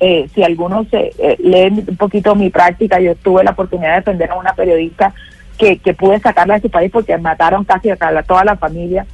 Eh, 0.00 0.28
si 0.34 0.42
algunos 0.42 0.86
eh, 0.92 1.12
eh, 1.18 1.36
leen 1.38 1.84
un 1.88 1.96
poquito 1.96 2.34
mi 2.34 2.50
práctica, 2.50 3.00
yo 3.00 3.14
tuve 3.14 3.44
la 3.44 3.52
oportunidad 3.52 3.90
de 3.90 3.96
defender 3.96 4.30
a 4.30 4.34
una 4.36 4.52
periodista 4.54 5.14
que, 5.56 5.78
que 5.78 5.94
pude 5.94 6.18
sacarla 6.18 6.54
de 6.54 6.62
su 6.62 6.70
país 6.70 6.90
porque 6.92 7.16
mataron 7.16 7.64
casi 7.64 7.88
a 7.90 7.96
la- 8.10 8.22
toda 8.24 8.44
la 8.44 8.56
familia 8.56 9.06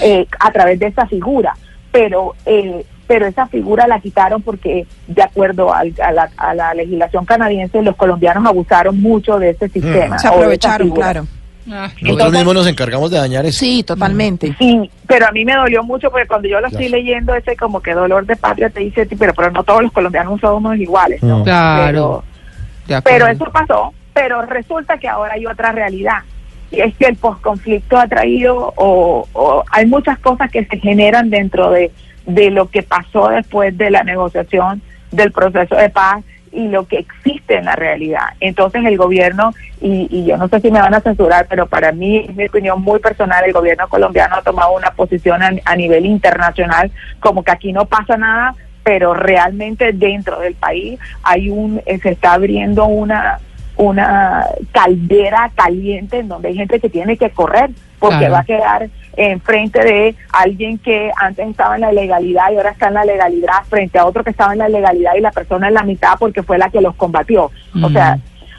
eh, 0.00 0.26
a 0.38 0.50
través 0.52 0.78
de 0.78 0.86
esa 0.86 1.06
figura. 1.06 1.54
Pero 1.92 2.34
eh, 2.46 2.84
pero 3.08 3.26
esa 3.26 3.48
figura 3.48 3.88
la 3.88 3.98
quitaron 3.98 4.40
porque 4.40 4.86
de 5.08 5.22
acuerdo 5.22 5.74
al- 5.74 5.92
a, 6.00 6.12
la, 6.12 6.30
a 6.36 6.54
la 6.54 6.72
legislación 6.74 7.24
canadiense 7.24 7.82
los 7.82 7.96
colombianos 7.96 8.46
abusaron 8.46 9.02
mucho 9.02 9.40
de 9.40 9.50
ese 9.50 9.68
sistema. 9.68 10.16
Se 10.20 10.28
aprovecharon, 10.28 10.86
figura. 10.86 11.06
Claro. 11.64 11.82
Nosotros 11.82 12.10
Entonces- 12.10 12.32
mismos 12.32 12.54
nos 12.54 12.66
encargamos 12.66 13.10
de 13.10 13.18
dañar 13.18 13.46
eso. 13.46 13.58
Sí, 13.58 13.82
totalmente. 13.82 14.54
Sí, 14.58 14.90
pero 15.06 15.26
a 15.26 15.32
mí 15.32 15.44
me 15.44 15.54
dolió 15.54 15.82
mucho 15.82 16.10
porque 16.10 16.26
cuando 16.26 16.48
yo 16.48 16.60
lo 16.60 16.66
estoy 16.68 16.88
leyendo, 16.88 17.34
ese 17.34 17.56
como 17.56 17.80
que 17.80 17.92
dolor 17.94 18.26
de 18.26 18.36
patria 18.36 18.70
te 18.70 18.80
dice, 18.80 19.06
pero, 19.18 19.34
pero 19.34 19.50
no 19.50 19.62
todos 19.64 19.82
los 19.82 19.92
colombianos 19.92 20.40
somos 20.40 20.76
iguales, 20.76 21.22
¿no? 21.22 21.44
Claro. 21.44 22.24
Pero, 22.86 23.02
pero 23.02 23.26
eso 23.28 23.44
pasó, 23.52 23.92
pero 24.12 24.42
resulta 24.42 24.98
que 24.98 25.08
ahora 25.08 25.34
hay 25.34 25.46
otra 25.46 25.72
realidad. 25.72 26.18
Y 26.72 26.80
es 26.80 26.94
que 26.96 27.06
el 27.06 27.16
posconflicto 27.16 27.98
ha 27.98 28.06
traído, 28.06 28.72
o, 28.76 29.26
o 29.32 29.64
hay 29.70 29.86
muchas 29.86 30.18
cosas 30.20 30.50
que 30.50 30.64
se 30.64 30.78
generan 30.78 31.30
dentro 31.30 31.70
de, 31.70 31.90
de 32.26 32.50
lo 32.50 32.68
que 32.70 32.82
pasó 32.82 33.28
después 33.28 33.76
de 33.76 33.90
la 33.90 34.04
negociación 34.04 34.80
del 35.10 35.32
proceso 35.32 35.74
de 35.74 35.90
paz 35.90 36.22
y 36.52 36.68
lo 36.68 36.86
que 36.86 36.98
existe 36.98 37.56
en 37.56 37.66
la 37.66 37.76
realidad. 37.76 38.30
Entonces 38.40 38.84
el 38.84 38.96
gobierno, 38.96 39.52
y, 39.80 40.08
y 40.10 40.24
yo 40.26 40.36
no 40.36 40.48
sé 40.48 40.60
si 40.60 40.70
me 40.70 40.80
van 40.80 40.94
a 40.94 41.00
censurar, 41.00 41.46
pero 41.48 41.66
para 41.66 41.92
mí, 41.92 42.26
en 42.28 42.36
mi 42.36 42.46
opinión 42.46 42.82
muy 42.82 42.98
personal, 42.98 43.44
el 43.44 43.52
gobierno 43.52 43.88
colombiano 43.88 44.36
ha 44.36 44.42
tomado 44.42 44.72
una 44.72 44.90
posición 44.90 45.42
a, 45.42 45.52
a 45.64 45.76
nivel 45.76 46.06
internacional 46.06 46.90
como 47.20 47.42
que 47.44 47.52
aquí 47.52 47.72
no 47.72 47.84
pasa 47.84 48.16
nada, 48.16 48.54
pero 48.82 49.14
realmente 49.14 49.92
dentro 49.92 50.40
del 50.40 50.54
país 50.54 50.98
hay 51.22 51.50
un, 51.50 51.80
eh, 51.86 51.98
se 51.98 52.10
está 52.10 52.32
abriendo 52.32 52.86
una 52.86 53.38
una 53.76 54.44
caldera 54.72 55.50
caliente 55.54 56.18
en 56.18 56.28
donde 56.28 56.48
hay 56.48 56.54
gente 56.56 56.80
que 56.80 56.90
tiene 56.90 57.16
que 57.16 57.30
correr 57.30 57.70
porque 57.98 58.18
Claro. 58.18 58.32
va 58.34 58.38
a 58.40 58.44
quedar 58.44 58.90
enfrente 59.16 59.80
de 59.82 60.14
alguien 60.32 60.78
que 60.78 61.10
antes 61.16 61.48
estaba 61.48 61.74
en 61.74 61.80
la 61.82 61.92
legalidad 61.92 62.50
y 62.52 62.56
ahora 62.56 62.70
está 62.70 62.88
en 62.88 62.94
la 62.94 63.04
legalidad 63.04 63.64
frente 63.68 63.98
a 63.98 64.06
otro 64.06 64.22
que 64.24 64.30
estaba 64.30 64.52
en 64.52 64.58
la 64.60 64.68
legalidad 64.68 65.14
y 65.16 65.20
la 65.20 65.32
persona 65.32 65.68
en 65.68 65.74
la 65.74 65.82
mitad 65.82 66.14
porque 66.18 66.42
fue 66.42 66.58
la 66.58 66.70
que 66.70 66.80
los 66.80 66.94
combatió. 66.94 67.44
O 67.44 67.50
Mm. 67.88 67.92
sea, 67.92 68.18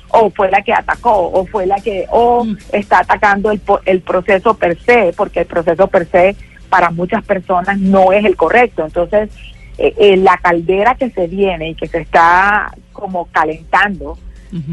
o 0.10 0.30
fue 0.30 0.52
la 0.52 0.62
que 0.62 0.74
atacó, 0.74 1.30
o 1.32 1.46
fue 1.46 1.66
la 1.66 1.80
que, 1.80 2.06
o 2.10 2.44
Mm. 2.44 2.58
está 2.74 3.00
atacando 3.00 3.50
el, 3.52 3.62
el 3.86 4.02
proceso 4.02 4.54
per 4.56 4.78
se, 4.80 5.14
porque 5.16 5.40
el 5.42 5.46
proceso 5.46 5.88
per 5.88 6.06
se 6.08 6.36
para 6.70 6.90
muchas 6.92 7.24
personas 7.24 7.78
no 7.80 8.12
es 8.12 8.24
el 8.26 8.36
correcto. 8.36 8.84
Entonces, 8.86 9.30
eh, 9.78 9.94
eh, 9.98 10.18
la 10.18 10.38
caldera 10.38 10.96
que 10.96 11.10
se 11.12 11.28
viene 11.28 11.70
y 11.70 11.76
que 11.76 11.88
se 11.88 12.00
está 12.00 12.72
como 12.92 13.26
calentando, 13.32 14.18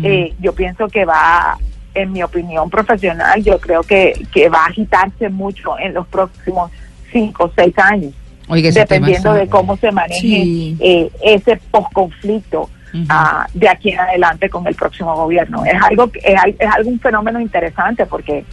eh, 0.03 0.35
yo 0.41 0.53
pienso 0.55 0.88
que 0.88 1.05
va, 1.05 1.57
en 2.03 2.13
mi 2.13 2.23
opinión 2.23 2.71
profesional, 2.71 3.43
yo 3.43 3.59
creo 3.59 3.83
que, 3.83 4.13
que 4.33 4.49
va 4.49 4.65
a 4.65 4.67
agitarse 4.67 5.29
mucho 5.29 5.79
en 5.79 5.95
los 5.95 6.07
próximos 6.07 6.71
cinco 7.13 7.45
o 7.45 7.53
seis 7.57 7.75
años, 7.79 8.13
Oiga, 8.49 8.71
dependiendo 8.71 9.33
de 9.35 9.49
cómo 9.49 9.77
se 9.77 9.91
maneje 9.93 10.21
Sí. 10.21 10.77
eh, 10.81 11.11
ese 11.23 11.57
posconflicto 11.71 12.71
ah, 13.09 13.47
de 13.53 13.69
aquí 13.69 13.91
en 13.91 14.01
adelante 14.01 14.49
con 14.49 14.67
el 14.67 14.75
próximo 14.75 15.15
gobierno. 15.15 15.65
Es 15.65 15.81
algo 15.83 16.11
que- 16.11 16.21
es, 16.21 16.37
es 16.59 16.71
algún 16.75 16.99
fenómeno 17.01 17.41
interesante 17.41 18.07
porque 18.07 18.45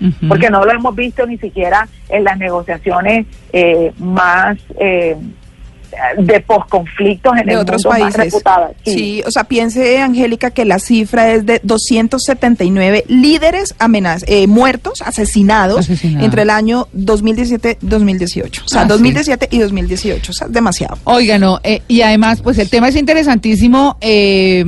Ujú. 0.00 0.28
porque 0.28 0.50
no 0.50 0.64
lo 0.64 0.72
hemos 0.72 0.94
visto 0.96 1.26
ni 1.26 1.38
siquiera 1.38 1.86
en 2.08 2.24
las 2.24 2.36
negociaciones 2.38 3.26
eh, 3.52 3.92
más 3.98 4.56
eh, 4.80 5.16
de 6.18 6.40
posconflictos 6.40 7.32
en 7.38 7.46
de 7.46 7.52
el 7.52 7.58
otros 7.58 7.84
mundo 7.84 7.98
más 8.00 8.14
países. 8.14 8.32
reputadas. 8.32 8.70
Sí. 8.84 9.22
o 9.26 9.30
sea, 9.30 9.44
piense, 9.44 10.00
Angélica, 10.00 10.50
que 10.50 10.64
la 10.64 10.78
cifra 10.78 11.32
es 11.32 11.44
de 11.46 11.60
279 11.62 13.04
líderes 13.08 13.74
amenaz 13.78 14.24
eh, 14.26 14.46
muertos, 14.46 15.02
asesinados, 15.02 15.88
entre 16.04 16.42
el 16.42 16.50
año 16.50 16.88
2017-2018. 16.96 18.62
O 18.64 18.68
sea, 18.68 18.80
Ah, 18.82 18.84
sí. 18.84 18.88
2017 18.88 19.48
y 19.50 19.58
2018. 19.58 20.30
O 20.30 20.34
sea, 20.34 20.48
demasiado. 20.48 20.98
Oiga, 21.04 21.38
no, 21.38 21.60
eh, 21.62 21.82
y 21.88 22.02
además, 22.02 22.40
pues 22.42 22.58
el 22.58 22.68
tema 22.68 22.88
es 22.88 22.96
interesantísimo. 22.96 23.96
eh, 24.00 24.64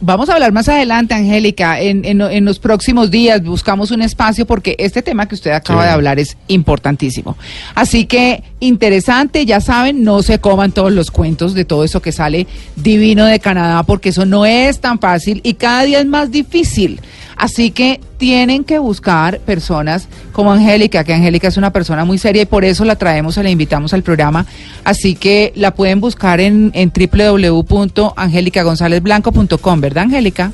vamos 0.00 0.28
a 0.28 0.34
hablar 0.34 0.52
más 0.52 0.68
adelante, 0.68 1.14
Angélica, 1.14 1.80
en, 1.80 2.04
en- 2.04 2.20
en 2.20 2.44
los 2.44 2.58
próximos 2.58 3.10
días. 3.10 3.42
Buscamos 3.42 3.90
un 3.90 4.02
espacio 4.02 4.46
porque 4.46 4.76
este 4.78 5.02
tema 5.02 5.26
que 5.28 5.34
usted 5.34 5.50
acaba 5.52 5.82
Sí. 5.82 5.86
de 5.88 5.92
hablar 5.92 6.18
es 6.18 6.36
importantísimo. 6.48 7.36
Así 7.74 8.06
que, 8.06 8.42
interesante, 8.60 9.44
ya 9.46 9.60
saben, 9.60 10.02
no 10.04 10.22
se 10.22 10.38
coman 10.38 10.65
todos 10.72 10.92
los 10.92 11.10
cuentos 11.10 11.54
de 11.54 11.64
todo 11.64 11.84
eso 11.84 12.00
que 12.00 12.12
sale 12.12 12.46
divino 12.76 13.26
de 13.26 13.40
Canadá, 13.40 13.82
porque 13.82 14.10
eso 14.10 14.26
no 14.26 14.46
es 14.46 14.80
tan 14.80 14.98
fácil 14.98 15.40
y 15.44 15.54
cada 15.54 15.82
día 15.82 16.00
es 16.00 16.06
más 16.06 16.30
difícil. 16.30 17.00
Así 17.36 17.70
que 17.70 18.00
tienen 18.16 18.64
que 18.64 18.78
buscar 18.78 19.40
personas 19.40 20.08
como 20.32 20.52
Angélica, 20.52 21.04
que 21.04 21.12
Angélica 21.12 21.48
es 21.48 21.58
una 21.58 21.70
persona 21.70 22.06
muy 22.06 22.18
seria 22.18 22.42
y 22.42 22.46
por 22.46 22.64
eso 22.64 22.84
la 22.84 22.96
traemos, 22.96 23.36
y 23.36 23.42
la 23.42 23.50
invitamos 23.50 23.92
al 23.92 24.02
programa. 24.02 24.46
Así 24.84 25.14
que 25.14 25.52
la 25.54 25.74
pueden 25.74 26.00
buscar 26.00 26.40
en, 26.40 26.70
en 26.74 26.90
www.angelicagonzalezblanco.com, 26.90 29.80
¿verdad, 29.80 30.04
Angélica? 30.04 30.52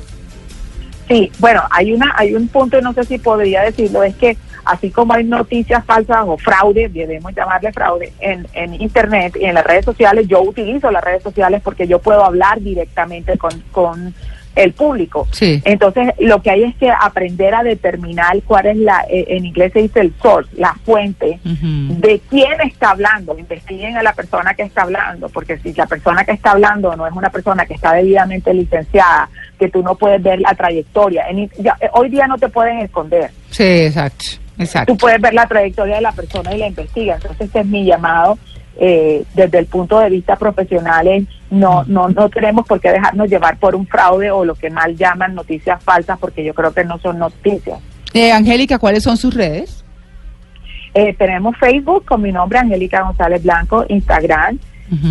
Sí, 1.07 1.31
bueno, 1.39 1.61
hay 1.71 1.93
una 1.93 2.13
hay 2.17 2.33
un 2.33 2.47
punto, 2.47 2.79
y 2.79 2.81
no 2.81 2.93
sé 2.93 3.03
si 3.05 3.17
podría 3.17 3.61
decirlo, 3.61 4.03
es 4.03 4.15
que 4.15 4.37
así 4.65 4.89
como 4.91 5.13
hay 5.13 5.23
noticias 5.23 5.83
falsas 5.85 6.19
o 6.25 6.37
fraude, 6.37 6.89
debemos 6.89 7.33
llamarle 7.35 7.71
fraude, 7.71 8.13
en, 8.19 8.47
en 8.53 8.73
Internet 8.81 9.35
y 9.39 9.45
en 9.45 9.55
las 9.55 9.65
redes 9.65 9.85
sociales, 9.85 10.27
yo 10.27 10.41
utilizo 10.41 10.91
las 10.91 11.03
redes 11.03 11.23
sociales 11.23 11.61
porque 11.63 11.87
yo 11.87 11.99
puedo 11.99 12.23
hablar 12.23 12.59
directamente 12.61 13.37
con, 13.37 13.51
con 13.71 14.13
el 14.55 14.71
público. 14.73 15.27
Sí. 15.31 15.63
Entonces, 15.65 16.13
lo 16.19 16.39
que 16.43 16.51
hay 16.51 16.63
es 16.63 16.75
que 16.75 16.87
aprender 16.91 17.55
a 17.55 17.63
determinar 17.63 18.39
cuál 18.45 18.67
es 18.67 18.77
la, 18.77 19.03
eh, 19.09 19.25
en 19.29 19.47
inglés 19.47 19.73
se 19.73 19.79
dice 19.81 19.99
el 20.01 20.13
source, 20.21 20.51
la 20.55 20.75
fuente, 20.85 21.39
de 21.43 22.21
quién 22.29 22.61
está 22.61 22.91
hablando, 22.91 23.35
investiguen 23.37 23.97
a 23.97 24.03
la 24.03 24.13
persona 24.13 24.53
que 24.53 24.61
está 24.61 24.83
hablando, 24.83 25.27
porque 25.29 25.57
si 25.57 25.73
la 25.73 25.87
persona 25.87 26.23
que 26.23 26.33
está 26.33 26.51
hablando 26.51 26.95
no 26.95 27.07
es 27.07 27.13
una 27.13 27.31
persona 27.31 27.65
que 27.65 27.73
está 27.73 27.93
debidamente 27.93 28.53
licenciada, 28.53 29.27
que 29.57 29.69
tú 29.69 29.81
no 29.81 29.95
puedes 29.95 30.21
ver 30.21 30.39
la 30.39 30.53
trayectoria, 30.53 31.25
en- 31.29 31.49
ya, 31.57 31.75
eh, 31.81 31.89
hoy 31.93 32.09
día 32.09 32.27
no 32.27 32.37
te 32.37 32.47
pueden 32.49 32.77
esconder, 32.77 33.31
Sí, 33.49 33.63
exacto, 33.63 34.25
exacto. 34.57 34.93
tú 34.93 34.97
puedes 34.97 35.19
ver 35.21 35.33
la 35.33 35.47
trayectoria 35.47 35.95
de 35.95 36.01
la 36.01 36.11
persona 36.11 36.53
y 36.53 36.57
la 36.57 36.67
investigas, 36.67 37.17
entonces 37.17 37.47
este 37.47 37.59
es 37.61 37.65
mi 37.65 37.85
llamado 37.85 38.37
eh, 38.77 39.23
desde 39.35 39.59
el 39.59 39.67
punto 39.67 39.99
de 39.99 40.09
vista 40.09 40.35
profesional, 40.35 41.07
es 41.07 41.25
no, 41.51 41.83
no, 41.85 42.09
no 42.09 42.29
tenemos 42.29 42.65
por 42.65 42.81
qué 42.81 42.91
dejarnos 42.91 43.29
llevar 43.29 43.57
por 43.57 43.75
un 43.75 43.85
fraude 43.85 44.31
o 44.31 44.43
lo 44.43 44.55
que 44.55 44.71
mal 44.71 44.95
llaman 44.97 45.35
noticias 45.35 45.83
falsas, 45.83 46.17
porque 46.17 46.43
yo 46.43 46.53
creo 46.53 46.73
que 46.73 46.83
no 46.83 46.97
son 46.97 47.19
noticias. 47.19 47.79
Eh, 48.13 48.31
Angélica, 48.31 48.79
¿cuáles 48.79 49.03
son 49.03 49.17
sus 49.17 49.33
redes? 49.33 49.83
Eh, 50.95 51.13
tenemos 51.17 51.55
Facebook 51.57 52.05
con 52.05 52.21
mi 52.21 52.31
nombre, 52.31 52.59
Angélica 52.59 53.01
González 53.03 53.43
Blanco, 53.43 53.85
Instagram, 53.89 54.59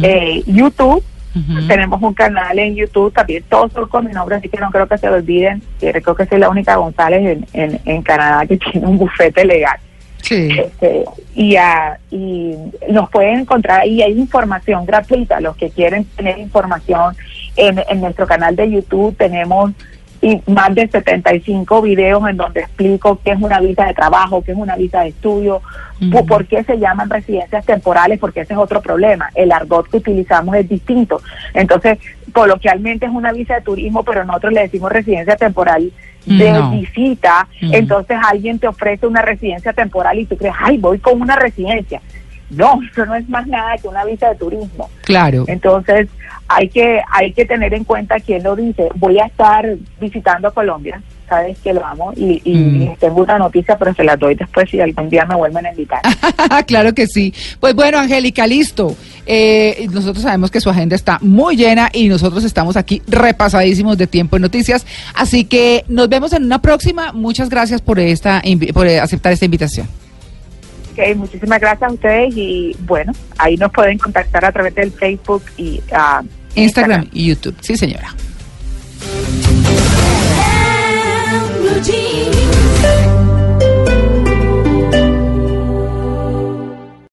eh, 0.03 0.43
YouTube, 0.47 1.03
Tenemos 1.67 2.03
un 2.03 2.13
canal 2.13 2.59
en 2.59 2.75
YouTube, 2.75 3.13
también 3.13 3.43
todos 3.49 3.73
son 3.73 3.89
con 3.89 4.07
mi 4.07 4.13
nombre, 4.13 4.37
así 4.37 4.49
que 4.49 4.59
no 4.59 4.71
creo 4.71 4.87
que 4.87 4.99
se 4.99 5.07
lo 5.07 5.15
olviden, 5.15 5.63
creo 5.81 6.15
que 6.15 6.27
soy 6.27 6.39
la 6.39 6.51
única 6.51 6.77
González 6.77 7.23
en, 7.23 7.47
en, 7.53 7.81
en 7.85 8.03
Canadá 8.03 8.47
que 8.47 8.57
tiene 8.73 8.87
un 8.87 8.99
bufete 8.99 9.45
legal. 9.45 9.79
Sí. 10.23 10.51
Este, 10.57 11.05
y, 11.35 11.57
ah, 11.57 11.99
y 12.11 12.55
nos 12.89 13.11
pueden 13.11 13.41
encontrar 13.41 13.81
ahí, 13.81 14.03
hay 14.03 14.13
información 14.13 14.87
gratuita, 14.87 15.41
los 15.41 15.57
que 15.57 15.71
quieren 15.71 16.05
tener 16.05 16.39
información 16.39 17.17
en, 17.57 17.83
en 17.89 18.01
nuestro 18.01 18.27
canal 18.27 18.57
de 18.57 18.71
YouTube 18.71 19.17
tenemos 19.17 19.73
y 20.23 20.41
más 20.51 20.73
de 20.75 20.87
75 20.87 21.83
videos 21.83 22.27
en 22.29 22.37
donde 22.37 22.61
explico 22.61 23.19
qué 23.25 23.33
es 23.33 23.41
una 23.43 23.59
visa 23.61 23.87
de 23.87 23.93
trabajo, 23.95 24.43
qué 24.43 24.53
es 24.53 24.57
una 24.59 24.77
visa 24.77 25.01
de 25.03 25.09
estudio, 25.09 25.61
po- 26.13 26.25
por 26.25 26.47
qué 26.47 26.63
se 26.63 26.79
llaman 26.79 27.11
residencias 27.11 27.67
temporales, 27.67 28.19
porque 28.21 28.41
ese 28.43 28.53
es 28.55 28.59
otro 28.59 28.81
problema. 28.81 29.31
El 29.35 29.51
argot 29.51 29.89
que 29.91 29.97
utilizamos 29.97 30.55
es 30.55 30.69
distinto. 30.69 31.21
Entonces, 31.55 31.99
coloquialmente 32.33 33.07
es 33.07 33.13
una 33.13 33.33
visa 33.33 33.57
de 33.57 33.63
turismo, 33.63 34.05
pero 34.05 34.25
nosotros 34.25 34.53
le 34.53 34.61
decimos 34.63 34.93
residencia 34.93 35.37
temporal 35.37 35.91
de 36.25 36.53
No. 36.53 36.71
visita. 36.71 37.49
Entonces 37.61 38.17
alguien 38.25 38.61
te 38.61 38.69
ofrece 38.69 39.09
una 39.09 39.23
residencia 39.23 39.73
temporal 39.73 40.19
y 40.21 40.27
tú 40.27 40.37
crees, 40.37 40.55
ay, 40.57 40.79
voy 40.79 40.99
con 41.01 41.21
una 41.21 41.35
residencia. 41.35 42.01
No, 42.53 42.81
eso 42.93 43.05
no 43.07 43.15
es 43.15 43.29
más 43.29 43.47
nada 43.47 43.77
que 43.79 43.89
una 43.89 44.05
visa 44.05 44.29
de 44.31 44.37
turismo. 44.37 44.89
Claro. 45.03 45.45
Entonces, 45.49 46.09
hay 46.49 46.69
que 46.69 47.01
hay 47.11 47.33
que 47.33 47.45
tener 47.47 47.73
en 47.75 47.85
cuenta 47.85 48.21
quién 48.21 48.43
lo 48.43 48.55
dice. 48.57 48.89
Voy 48.97 49.19
a 49.19 49.25
estar 49.27 49.67
visitando 50.01 50.53
Colombia, 50.53 51.01
sabes 51.29 51.57
que 51.61 51.73
lo 51.73 51.85
amo, 51.87 52.13
y, 52.15 52.43
y 52.45 52.55
Mm. 52.55 52.97
tengo 52.99 53.23
una 53.23 53.39
noticia, 53.39 53.79
pero 53.79 53.95
se 53.95 54.05
las 54.05 54.19
doy 54.19 54.35
después 54.35 54.69
si 54.69 54.79
algún 54.81 55.09
día 55.09 55.25
me 55.25 55.35
vuelven 55.35 55.65
a 55.65 55.71
invitar. 55.71 56.01
claro 56.67 56.93
que 56.95 57.07
sí. 57.07 57.33
Pues 57.59 57.75
bueno, 57.75 57.99
Angélica, 57.99 58.47
listo. 58.47 58.95
Eh, 59.25 59.87
nosotros 59.93 60.23
sabemos 60.25 60.51
que 60.51 60.61
su 60.61 60.69
agenda 60.69 60.95
está 60.97 61.19
muy 61.23 61.57
llena 61.57 61.89
y 61.93 62.09
nosotros 62.09 62.45
estamos 62.45 62.77
aquí 62.77 63.01
repasadísimos 63.07 63.97
de 63.97 64.07
tiempo 64.09 64.37
en 64.37 64.43
noticias. 64.43 64.85
Así 65.15 65.45
que 65.45 65.85
nos 65.89 66.09
vemos 66.09 66.33
en 66.33 66.45
una 66.45 66.61
próxima. 66.61 67.13
Muchas 67.13 67.49
gracias 67.49 67.81
por 67.81 67.99
esta 67.99 68.43
por 68.75 68.87
eh, 68.87 69.01
aceptar 69.01 69.33
esta 69.33 69.45
invitación. 69.47 69.87
Ok, 70.93 71.17
muchísimas 71.17 71.59
gracias 71.59 71.91
a 71.91 71.95
ustedes 71.95 72.37
y 72.37 72.77
bueno, 72.81 73.13
ahí 73.39 73.57
nos 73.57 73.73
pueden 73.73 73.97
contactar 73.97 74.45
a 74.45 74.53
través 74.53 74.75
del 74.75 74.93
Facebook 74.93 75.43
y 75.57 75.81
uh, 75.91 76.27
Instagram 76.55 77.09
y 77.13 77.29
YouTube. 77.29 77.57
Sí, 77.61 77.77
señora. 77.77 78.15